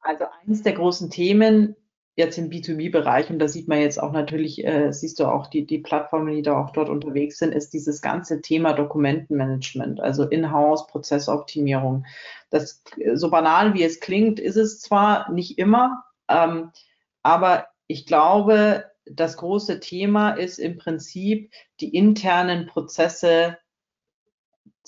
[0.00, 1.74] Also eines der großen Themen
[2.18, 5.66] jetzt im B2B-Bereich, und da sieht man jetzt auch natürlich, äh, siehst du auch die,
[5.66, 12.04] die Plattformen, die da auch dort unterwegs sind, ist dieses ganze Thema Dokumentenmanagement, also Inhouse-Prozessoptimierung.
[12.50, 12.82] Das,
[13.14, 16.70] so banal wie es klingt, ist es zwar nicht immer, ähm,
[17.22, 23.58] aber ich glaube, das große Thema ist im Prinzip die internen Prozesse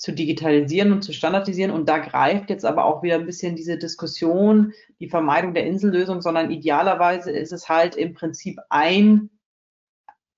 [0.01, 1.71] zu digitalisieren und zu standardisieren.
[1.71, 6.21] Und da greift jetzt aber auch wieder ein bisschen diese Diskussion, die Vermeidung der Insellösung,
[6.21, 9.29] sondern idealerweise ist es halt im Prinzip ein,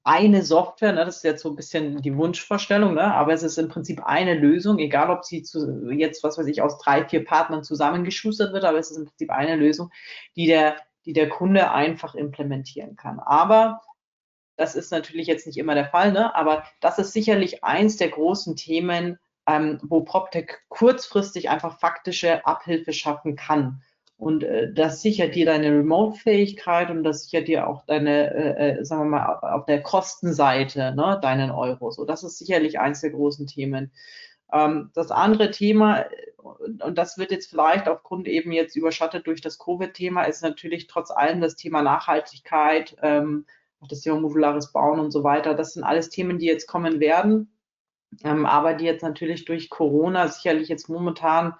[0.04, 3.58] eine Software, ne, das ist jetzt so ein bisschen die Wunschvorstellung, ne, aber es ist
[3.58, 7.24] im Prinzip eine Lösung, egal ob sie zu, jetzt, was weiß ich, aus drei, vier
[7.24, 9.92] Partnern zusammengeschustert wird, aber es ist im Prinzip eine Lösung,
[10.36, 10.76] die der,
[11.06, 13.20] die der Kunde einfach implementieren kann.
[13.20, 13.82] Aber
[14.56, 16.36] das ist natürlich jetzt nicht immer der Fall, ne?
[16.36, 22.94] aber das ist sicherlich eins der großen Themen, ähm, wo PropTech kurzfristig einfach faktische Abhilfe
[22.94, 23.82] schaffen kann.
[24.16, 28.86] Und äh, das sichert dir deine Remote-Fähigkeit und das sichert dir auch deine, äh, äh
[28.86, 31.92] sagen wir mal, auf der Kostenseite, ne, deinen Euro.
[31.92, 33.92] So, das ist sicherlich eins der großen Themen.
[34.52, 36.06] Ähm, das andere Thema,
[36.38, 41.12] und das wird jetzt vielleicht aufgrund eben jetzt überschattet durch das Covid-Thema, ist natürlich trotz
[41.12, 43.46] allem das Thema Nachhaltigkeit, ähm,
[43.80, 45.54] auch das Thema modulares Bauen und so weiter.
[45.54, 47.54] Das sind alles Themen, die jetzt kommen werden
[48.24, 51.56] ähm, aber die jetzt natürlich durch Corona sicherlich jetzt momentan,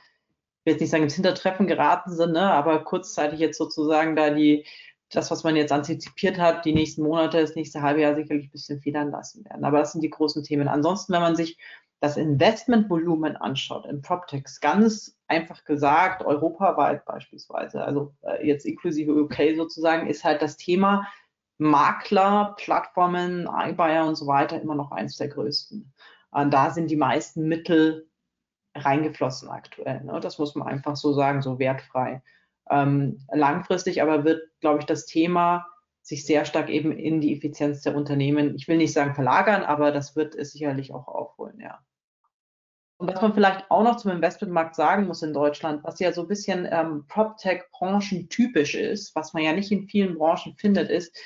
[0.60, 4.30] ich will jetzt nicht sagen ins Hintertreffen geraten sind, ne, aber kurzzeitig jetzt sozusagen da
[4.30, 4.66] die,
[5.10, 8.52] das, was man jetzt antizipiert hat, die nächsten Monate, das nächste halbe Jahr sicherlich ein
[8.52, 9.64] bisschen federn lassen werden.
[9.64, 10.68] Aber das sind die großen Themen.
[10.68, 11.58] Ansonsten, wenn man sich
[12.04, 19.56] das Investmentvolumen anschaut in PropTechs, ganz einfach gesagt, europaweit beispielsweise, also äh, jetzt inklusive UK
[19.56, 21.08] sozusagen, ist halt das Thema
[21.60, 25.94] Makler, Plattformen, iBuyer und so weiter immer noch eins der größten.
[26.32, 28.10] Und da sind die meisten Mittel
[28.76, 30.04] reingeflossen aktuell.
[30.04, 30.20] Ne?
[30.20, 32.22] Das muss man einfach so sagen, so wertfrei.
[32.70, 35.68] Ähm, langfristig aber wird, glaube ich, das Thema
[36.02, 39.94] sich sehr stark eben in die Effizienz der Unternehmen, ich will nicht sagen verlagern, aber
[39.94, 41.80] das wird es sicherlich auch aufholen, ja.
[42.98, 46.22] Und was man vielleicht auch noch zum Investmentmarkt sagen muss in Deutschland, was ja so
[46.22, 51.18] ein bisschen ähm, PropTech-Branchen typisch ist, was man ja nicht in vielen Branchen findet, ist,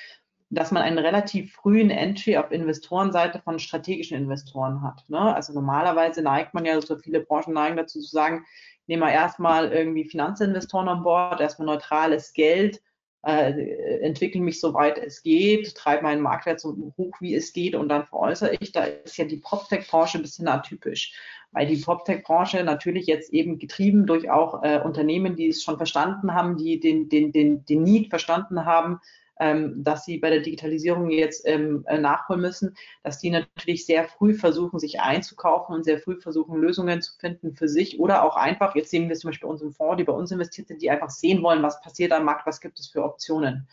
[0.49, 5.03] dass man einen relativ frühen Entry auf Investorenseite von strategischen Investoren hat.
[5.09, 5.19] Ne?
[5.19, 8.45] Also normalerweise neigt man ja, so viele Branchen neigen dazu zu sagen,
[8.87, 12.81] nehmen wir erstmal irgendwie Finanzinvestoren an Bord, erstmal neutrales Geld,
[13.23, 17.75] äh, entwickle mich so weit es geht, treibe meinen Marktwert so hoch wie es geht
[17.75, 18.71] und dann veräußere ich.
[18.71, 21.13] Da ist ja die PropTech-Branche ein bisschen atypisch,
[21.51, 26.33] weil die PropTech-Branche natürlich jetzt eben getrieben durch auch äh, Unternehmen, die es schon verstanden
[26.33, 28.99] haben, die den, den, den, den Need verstanden haben,
[29.39, 34.07] ähm, dass sie bei der Digitalisierung jetzt ähm, äh, nachholen müssen, dass die natürlich sehr
[34.07, 38.35] früh versuchen, sich einzukaufen und sehr früh versuchen, Lösungen zu finden für sich oder auch
[38.35, 41.09] einfach, jetzt sehen wir zum Beispiel unseren Fonds, die bei uns investiert sind, die einfach
[41.09, 43.67] sehen wollen, was passiert am Markt, was gibt es für Optionen.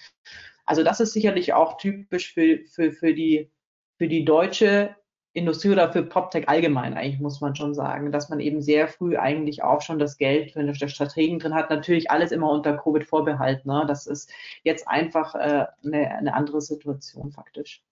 [0.67, 3.51] Also das ist sicherlich auch typisch für, für, für, die,
[3.99, 4.97] für die deutsche
[5.35, 9.17] Industrie oder für PropTech allgemein eigentlich, muss man schon sagen, dass man eben sehr früh
[9.17, 13.05] eigentlich auch schon das Geld, wenn der Strategen drin hat, natürlich alles immer unter Covid
[13.05, 13.69] vorbehalten.
[13.69, 13.85] Ne?
[13.87, 14.33] Das ist
[14.63, 17.83] jetzt einfach äh, eine, eine andere Situation faktisch.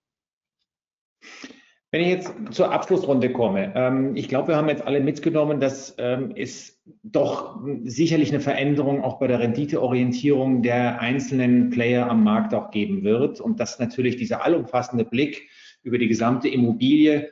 [1.90, 5.94] Wenn ich jetzt zur Abschlussrunde komme, ähm, ich glaube, wir haben jetzt alle mitgenommen, dass
[5.98, 12.54] ähm, es doch sicherlich eine Veränderung auch bei der Renditeorientierung der einzelnen Player am Markt
[12.54, 15.50] auch geben wird und dass natürlich dieser allumfassende Blick
[15.82, 17.30] über die gesamte Immobilie.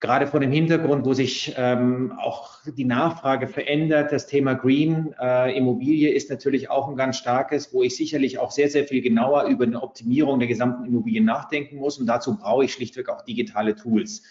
[0.00, 5.56] Gerade vor dem Hintergrund, wo sich ähm, auch die Nachfrage verändert, das Thema Green äh,
[5.56, 9.44] Immobilie ist natürlich auch ein ganz starkes, wo ich sicherlich auch sehr, sehr viel genauer
[9.44, 12.00] über eine Optimierung der gesamten Immobilien nachdenken muss.
[12.00, 14.24] Und dazu brauche ich schlichtweg auch digitale Tools.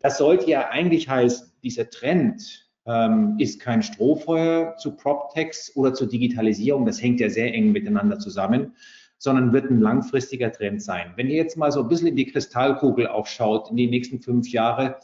[0.00, 6.08] Das sollte ja eigentlich heißen, dieser Trend ähm, ist kein Strohfeuer zu PropTechs oder zur
[6.08, 6.86] Digitalisierung.
[6.86, 8.74] Das hängt ja sehr eng miteinander zusammen
[9.18, 11.12] sondern wird ein langfristiger Trend sein.
[11.16, 14.48] Wenn ihr jetzt mal so ein bisschen in die Kristallkugel aufschaut, in die nächsten fünf
[14.50, 14.98] Jahre,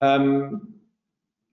[0.00, 0.80] ähm,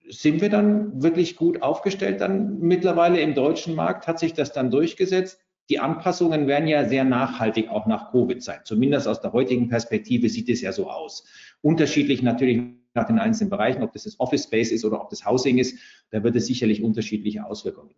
[0.09, 4.07] sind wir dann wirklich gut aufgestellt dann mittlerweile im deutschen Markt?
[4.07, 5.39] Hat sich das dann durchgesetzt?
[5.69, 8.61] Die Anpassungen werden ja sehr nachhaltig auch nach Covid sein.
[8.63, 11.25] Zumindest aus der heutigen Perspektive sieht es ja so aus.
[11.61, 12.63] Unterschiedlich natürlich
[12.95, 15.77] nach den einzelnen Bereichen, ob das das Office Space ist oder ob das Housing ist,
[16.09, 17.93] da wird es sicherlich unterschiedliche Auswirkungen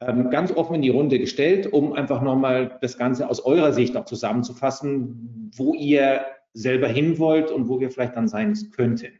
[0.00, 4.04] ganz offen in die Runde gestellt, um einfach nochmal das Ganze aus eurer Sicht auch
[4.04, 9.18] zusammenzufassen, wo ihr selber hin wollt und wo wir vielleicht dann sein könnten.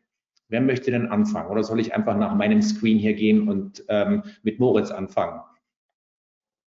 [0.48, 1.50] Wer möchte denn anfangen?
[1.50, 5.40] Oder soll ich einfach nach meinem Screen hier gehen und ähm, mit Moritz anfangen?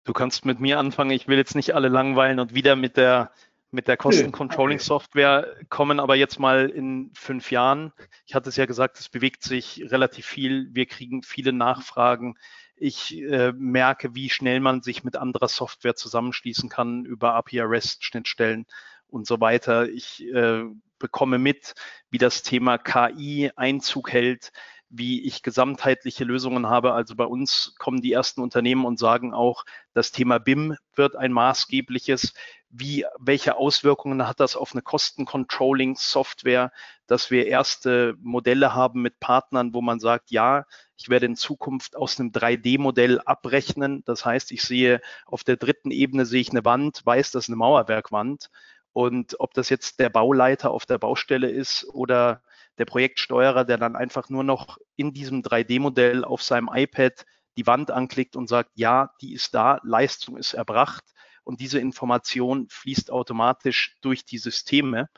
[0.05, 1.11] Du kannst mit mir anfangen.
[1.11, 3.31] Ich will jetzt nicht alle langweilen und wieder mit der
[3.73, 7.93] mit der Kosten-Controlling-Software kommen aber jetzt mal in fünf Jahren.
[8.27, 10.71] Ich hatte es ja gesagt, es bewegt sich relativ viel.
[10.73, 12.35] Wir kriegen viele Nachfragen
[12.81, 18.67] ich äh, merke, wie schnell man sich mit anderer Software zusammenschließen kann über API-REST-Schnittstellen
[19.09, 19.89] und so weiter.
[19.89, 20.65] Ich äh,
[20.99, 21.75] bekomme mit,
[22.11, 24.53] wie das Thema KI Einzug hält,
[24.89, 26.93] wie ich gesamtheitliche Lösungen habe.
[26.93, 31.33] Also bei uns kommen die ersten Unternehmen und sagen auch, das Thema BIM wird ein
[31.33, 32.35] maßgebliches.
[32.71, 36.73] Wie, welche Auswirkungen hat das auf eine Kostencontrolling-Software,
[37.07, 40.65] dass wir erste Modelle haben mit Partnern, wo man sagt, ja,
[41.01, 44.05] ich werde in Zukunft aus einem 3D-Modell abrechnen.
[44.05, 47.49] Das heißt, ich sehe auf der dritten Ebene sehe ich eine Wand, weiß, das ist
[47.49, 48.51] eine Mauerwerkwand.
[48.93, 52.43] Und ob das jetzt der Bauleiter auf der Baustelle ist oder
[52.77, 57.25] der Projektsteuerer, der dann einfach nur noch in diesem 3D-Modell auf seinem iPad
[57.57, 61.05] die Wand anklickt und sagt, ja, die ist da, Leistung ist erbracht
[61.45, 65.09] und diese Information fließt automatisch durch die Systeme.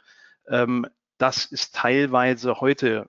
[0.47, 0.87] Ähm,
[1.19, 3.09] das ist teilweise heute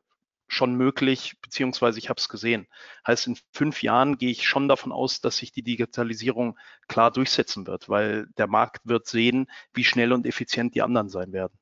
[0.54, 2.68] schon möglich, beziehungsweise ich habe es gesehen.
[3.06, 7.68] Heißt, in fünf Jahren gehe ich schon davon aus, dass sich die Digitalisierung klar durchsetzen
[7.68, 11.58] wird, weil der Markt wird sehen, wie schnell und effizient die anderen sein werden.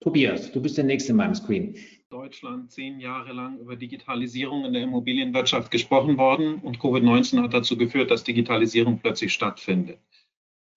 [0.00, 1.76] Tobias, du bist der Nächste in meinem Screen.
[2.08, 7.76] Deutschland zehn Jahre lang über Digitalisierung in der Immobilienwirtschaft gesprochen worden und Covid-19 hat dazu
[7.76, 10.00] geführt, dass Digitalisierung plötzlich stattfindet.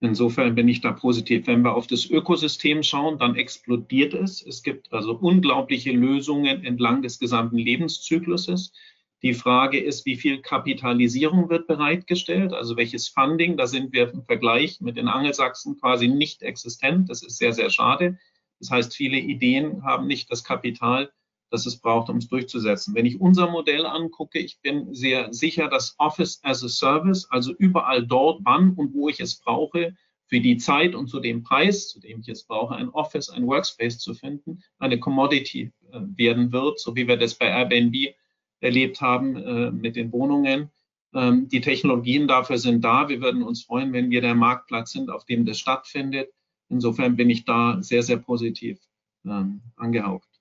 [0.03, 1.47] Insofern bin ich da positiv.
[1.47, 4.45] Wenn wir auf das Ökosystem schauen, dann explodiert es.
[4.45, 8.73] Es gibt also unglaubliche Lösungen entlang des gesamten Lebenszykluses.
[9.21, 13.55] Die Frage ist, wie viel Kapitalisierung wird bereitgestellt, also welches Funding.
[13.55, 17.09] Da sind wir im Vergleich mit den Angelsachsen quasi nicht existent.
[17.09, 18.19] Das ist sehr, sehr schade.
[18.59, 21.13] Das heißt, viele Ideen haben nicht das Kapital,
[21.53, 22.95] das es braucht, um es durchzusetzen.
[22.95, 27.53] Wenn ich unser Modell angucke, ich bin sehr sicher, dass Office as a Service, also
[27.53, 29.95] überall dort, wann und wo ich es brauche,
[30.25, 33.45] für die Zeit und zu dem Preis, zu dem ich es brauche, ein Office, ein
[33.45, 38.15] Workspace zu finden, eine Commodity äh, werden wird, so wie wir das bei Airbnb
[38.59, 40.71] erlebt haben äh, mit den Wohnungen.
[41.13, 43.09] Ähm, die Technologien dafür sind da.
[43.09, 46.31] Wir würden uns freuen, wenn wir der Marktplatz sind, auf dem das stattfindet.
[46.67, 48.79] Insofern bin ich da sehr, sehr positiv
[49.25, 50.32] ähm, angehaucht.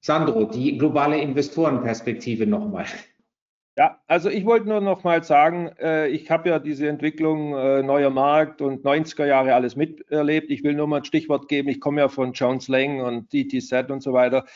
[0.00, 2.86] Sandro, die globale Investorenperspektive nochmal.
[3.76, 7.80] Ja, also ich wollte nur noch mal sagen, äh, ich habe ja diese Entwicklung äh,
[7.84, 10.50] neuer Markt und 90er Jahre alles miterlebt.
[10.50, 11.68] Ich will nur mal ein Stichwort geben.
[11.68, 14.46] Ich komme ja von Jones Lang und DTZ und so weiter.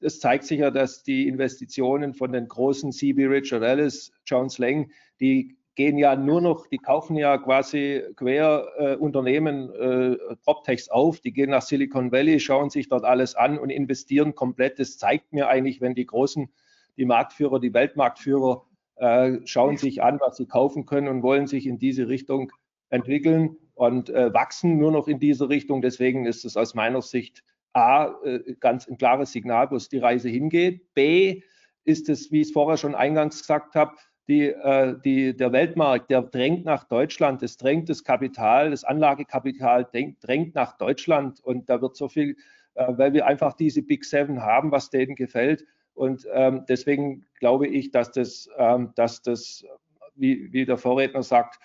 [0.00, 4.90] Es zeigt sich ja, dass die Investitionen von den großen CB Richard Ellis, Jones Lang,
[5.20, 11.20] die gehen ja nur noch, die kaufen ja quasi quer äh, Unternehmen äh, PropTechs auf,
[11.20, 14.78] die gehen nach Silicon Valley, schauen sich dort alles an und investieren komplett.
[14.78, 16.48] Das zeigt mir eigentlich, wenn die großen
[16.96, 18.64] die Marktführer, die Weltmarktführer
[18.96, 22.52] äh, schauen sich an, was sie kaufen können und wollen sich in diese Richtung
[22.88, 25.82] entwickeln und äh, wachsen nur noch in diese Richtung.
[25.82, 29.98] Deswegen ist es aus meiner Sicht A, äh, ganz ein klares Signal, wo es die
[29.98, 30.94] Reise hingeht.
[30.94, 31.42] B,
[31.84, 33.96] ist es, wie ich es vorher schon eingangs gesagt habe,
[34.28, 39.88] die, äh, die, der Weltmarkt, der drängt nach Deutschland, es drängt das Kapital, das Anlagekapital
[40.20, 41.40] drängt nach Deutschland.
[41.40, 42.36] Und da wird so viel,
[42.74, 45.64] äh, weil wir einfach diese Big Seven haben, was denen gefällt,
[45.96, 49.64] und ähm, deswegen glaube ich, dass das, ähm, dass das
[50.14, 51.58] wie, wie der Vorredner sagt,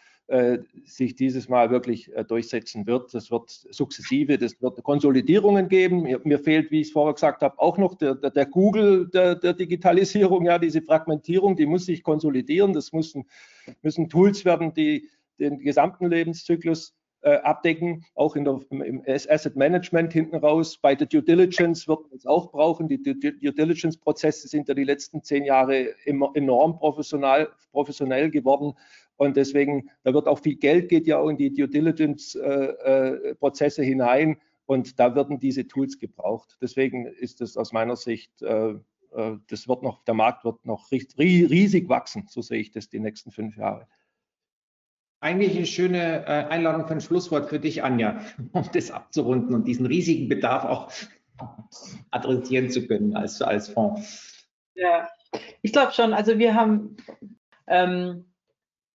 [0.85, 3.13] sich dieses Mal wirklich äh, durchsetzen wird.
[3.13, 6.03] Das wird sukzessive, das wird Konsolidierungen geben.
[6.23, 9.35] Mir, fehlt, wie ich es vorher gesagt habe, auch noch der, der, der Google der,
[9.35, 12.73] der, Digitalisierung, ja, diese Fragmentierung, die muss sich konsolidieren.
[12.73, 13.25] Das müssen,
[13.81, 15.09] müssen Tools werden, die
[15.39, 20.77] den gesamten Lebenszyklus äh, abdecken, auch in der, im Asset Management hinten raus.
[20.77, 22.87] Bei der Due Diligence wird man es auch brauchen.
[22.87, 28.73] Die Due, Diligence-Prozesse sind ja die letzten zehn Jahre enorm professional, professionell geworden.
[29.21, 33.85] Und deswegen, da wird auch viel Geld geht ja auch in die Due Diligence-Prozesse äh,
[33.85, 34.41] äh, hinein.
[34.65, 36.57] Und da werden diese Tools gebraucht.
[36.59, 38.73] Deswegen ist es aus meiner Sicht, äh,
[39.47, 42.25] das wird noch, der Markt wird noch riesig wachsen.
[42.29, 43.87] So sehe ich das die nächsten fünf Jahre.
[45.19, 48.21] Eigentlich eine schöne Einladung für ein Schlusswort für dich, Anja,
[48.53, 50.91] um das abzurunden und diesen riesigen Bedarf auch
[52.09, 54.49] adressieren zu können als, als Fonds.
[54.73, 55.07] Ja,
[55.61, 56.15] ich glaube schon.
[56.15, 56.97] Also wir haben,
[57.67, 58.25] ähm,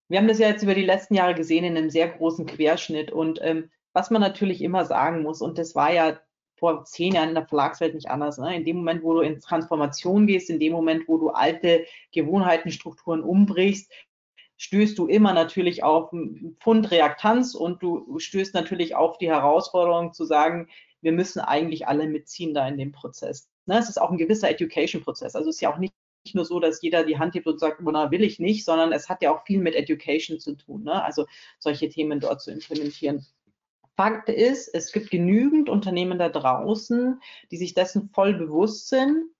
[0.09, 3.11] wir haben das ja jetzt über die letzten Jahre gesehen in einem sehr großen Querschnitt.
[3.11, 6.19] Und ähm, was man natürlich immer sagen muss, und das war ja
[6.55, 8.37] vor zehn Jahren in der Verlagswelt nicht anders.
[8.37, 8.55] Ne?
[8.55, 12.71] In dem Moment, wo du in Transformation gehst, in dem Moment, wo du alte Gewohnheiten,
[12.71, 13.91] Strukturen umbrichst,
[14.57, 20.13] stößt du immer natürlich auf einen Pfund Reaktanz und du stößt natürlich auf die Herausforderung
[20.13, 20.67] zu sagen,
[21.01, 23.47] wir müssen eigentlich alle mitziehen da in dem Prozess.
[23.67, 25.35] Ne, es ist auch ein gewisser Education-Prozess.
[25.35, 25.93] Also es ist ja auch nicht
[26.35, 29.09] nur so, dass jeder die Hand hebt und sagt, na, will ich nicht, sondern es
[29.09, 30.83] hat ja auch viel mit Education zu tun.
[30.83, 31.03] Ne?
[31.03, 31.25] Also
[31.59, 33.25] solche Themen dort zu implementieren.
[33.95, 37.19] Fakt ist, es gibt genügend Unternehmen da draußen,
[37.49, 39.31] die sich dessen voll bewusst sind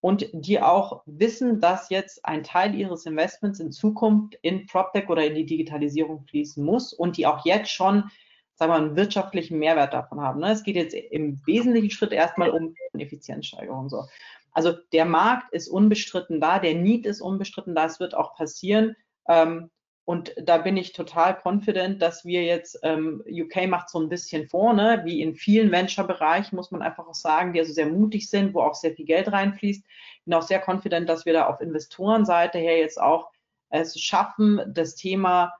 [0.00, 5.26] und die auch wissen, dass jetzt ein Teil ihres Investments in Zukunft in PropTech oder
[5.26, 8.10] in die Digitalisierung fließen muss und die auch jetzt schon,
[8.54, 10.40] sagen wir einen wirtschaftlichen Mehrwert davon haben.
[10.40, 10.52] Ne?
[10.52, 13.88] Es geht jetzt im wesentlichen Schritt erstmal um Effizienzsteigerung.
[13.88, 14.06] So.
[14.52, 18.96] Also der Markt ist unbestritten da, der Need ist unbestritten da, es wird auch passieren.
[19.28, 19.70] Ähm,
[20.04, 24.48] und da bin ich total confident, dass wir jetzt, ähm, UK macht so ein bisschen
[24.48, 28.54] vorne, wie in vielen Venture-Bereichen, muss man einfach auch sagen, die also sehr mutig sind,
[28.54, 29.84] wo auch sehr viel Geld reinfließt.
[30.24, 33.30] Bin auch sehr confident, dass wir da auf Investorenseite her jetzt auch
[33.68, 35.52] es schaffen, das Thema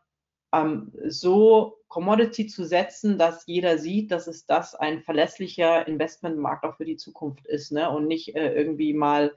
[0.53, 6.77] ähm, so Commodity zu setzen, dass jeder sieht, dass es das ein verlässlicher Investmentmarkt auch
[6.77, 7.91] für die Zukunft ist ne?
[7.91, 9.33] und nicht äh, irgendwie mal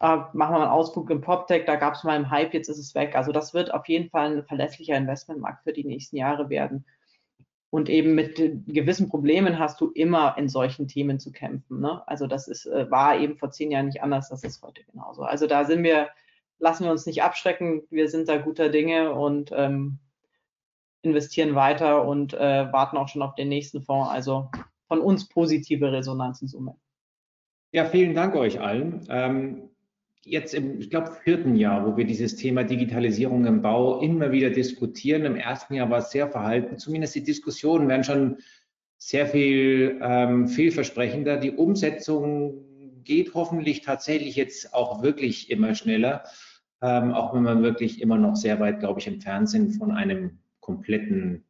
[0.00, 2.68] äh, machen wir mal einen Ausflug im PropTech, da gab es mal einen Hype, jetzt
[2.68, 3.14] ist es weg.
[3.14, 6.84] Also das wird auf jeden Fall ein verlässlicher Investmentmarkt für die nächsten Jahre werden.
[7.70, 8.36] Und eben mit
[8.66, 11.80] gewissen Problemen hast du immer in solchen Themen zu kämpfen.
[11.80, 12.06] Ne?
[12.06, 15.22] Also das ist, äh, war eben vor zehn Jahren nicht anders, das ist heute genauso.
[15.22, 16.08] Also da sind wir,
[16.58, 19.98] lassen wir uns nicht abschrecken, wir sind da guter Dinge und ähm,
[21.06, 24.10] investieren weiter und äh, warten auch schon auf den nächsten Fonds.
[24.10, 24.50] Also
[24.88, 26.76] von uns positive Resonanz in Summe.
[27.72, 29.06] Ja, vielen Dank euch allen.
[29.08, 29.70] Ähm,
[30.24, 34.50] jetzt im, ich glaube, vierten Jahr, wo wir dieses Thema Digitalisierung im Bau immer wieder
[34.50, 35.24] diskutieren.
[35.24, 36.78] Im ersten Jahr war es sehr verhalten.
[36.78, 38.38] Zumindest die Diskussionen werden schon
[38.98, 41.36] sehr viel ähm, vielversprechender.
[41.36, 42.64] Die Umsetzung
[43.04, 46.24] geht hoffentlich tatsächlich jetzt auch wirklich immer schneller,
[46.82, 50.38] ähm, auch wenn wir wirklich immer noch sehr weit, glaube ich, entfernt sind von einem
[50.66, 51.44] kompletten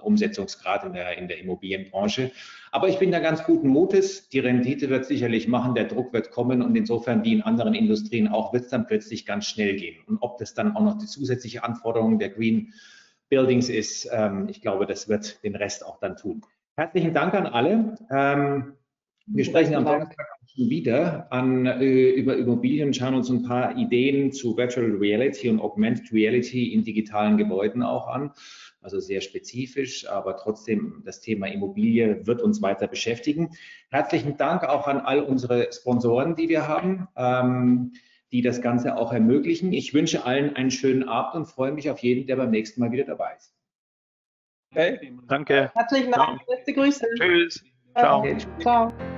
[0.00, 2.30] Umsetzungsgrad in der, in der Immobilienbranche.
[2.70, 4.28] Aber ich bin da ganz guten Mutes.
[4.28, 8.28] Die Rendite wird sicherlich machen, der Druck wird kommen und insofern wie in anderen Industrien
[8.28, 10.02] auch, wird es dann plötzlich ganz schnell gehen.
[10.06, 12.72] Und ob das dann auch noch die zusätzliche Anforderung der Green
[13.28, 16.42] Buildings ist, ähm, ich glaube, das wird den Rest auch dann tun.
[16.76, 17.96] Herzlichen Dank an alle.
[18.10, 18.74] Ähm,
[19.26, 24.32] wir sprechen am Donnerstag schon wieder an, äh, über Immobilien, schauen uns ein paar Ideen
[24.32, 28.32] zu Virtual Reality und Augmented Reality in digitalen Gebäuden auch an.
[28.80, 33.50] also sehr spezifisch, aber trotzdem das Thema Immobilie wird uns weiter beschäftigen.
[33.90, 37.94] Herzlichen Dank auch an all unsere Sponsoren, die wir haben, ähm,
[38.30, 39.72] die das Ganze auch ermöglichen.
[39.72, 42.92] Ich wünsche allen einen schönen Abend und freue mich auf jeden, der beim nächsten Mal
[42.92, 43.56] wieder dabei ist.
[44.70, 45.72] Okay, danke.
[45.74, 46.46] Herzlichen Dank.
[46.46, 47.06] Beste Grüße.
[47.18, 47.64] Tschüss.
[47.96, 48.24] Ciao.
[48.60, 49.15] Ciao.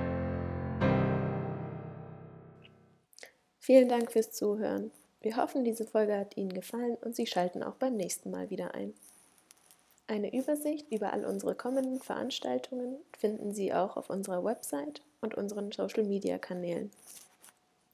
[3.69, 4.89] Vielen Dank fürs Zuhören.
[5.21, 8.73] Wir hoffen, diese Folge hat Ihnen gefallen und Sie schalten auch beim nächsten Mal wieder
[8.73, 8.95] ein.
[10.07, 15.71] Eine Übersicht über all unsere kommenden Veranstaltungen finden Sie auch auf unserer Website und unseren
[15.71, 16.89] Social-Media-Kanälen.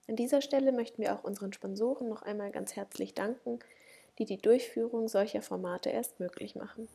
[0.07, 3.59] An dieser Stelle möchten wir auch unseren Sponsoren noch einmal ganz herzlich danken,
[4.17, 6.87] die die Durchführung solcher Formate erst möglich machen.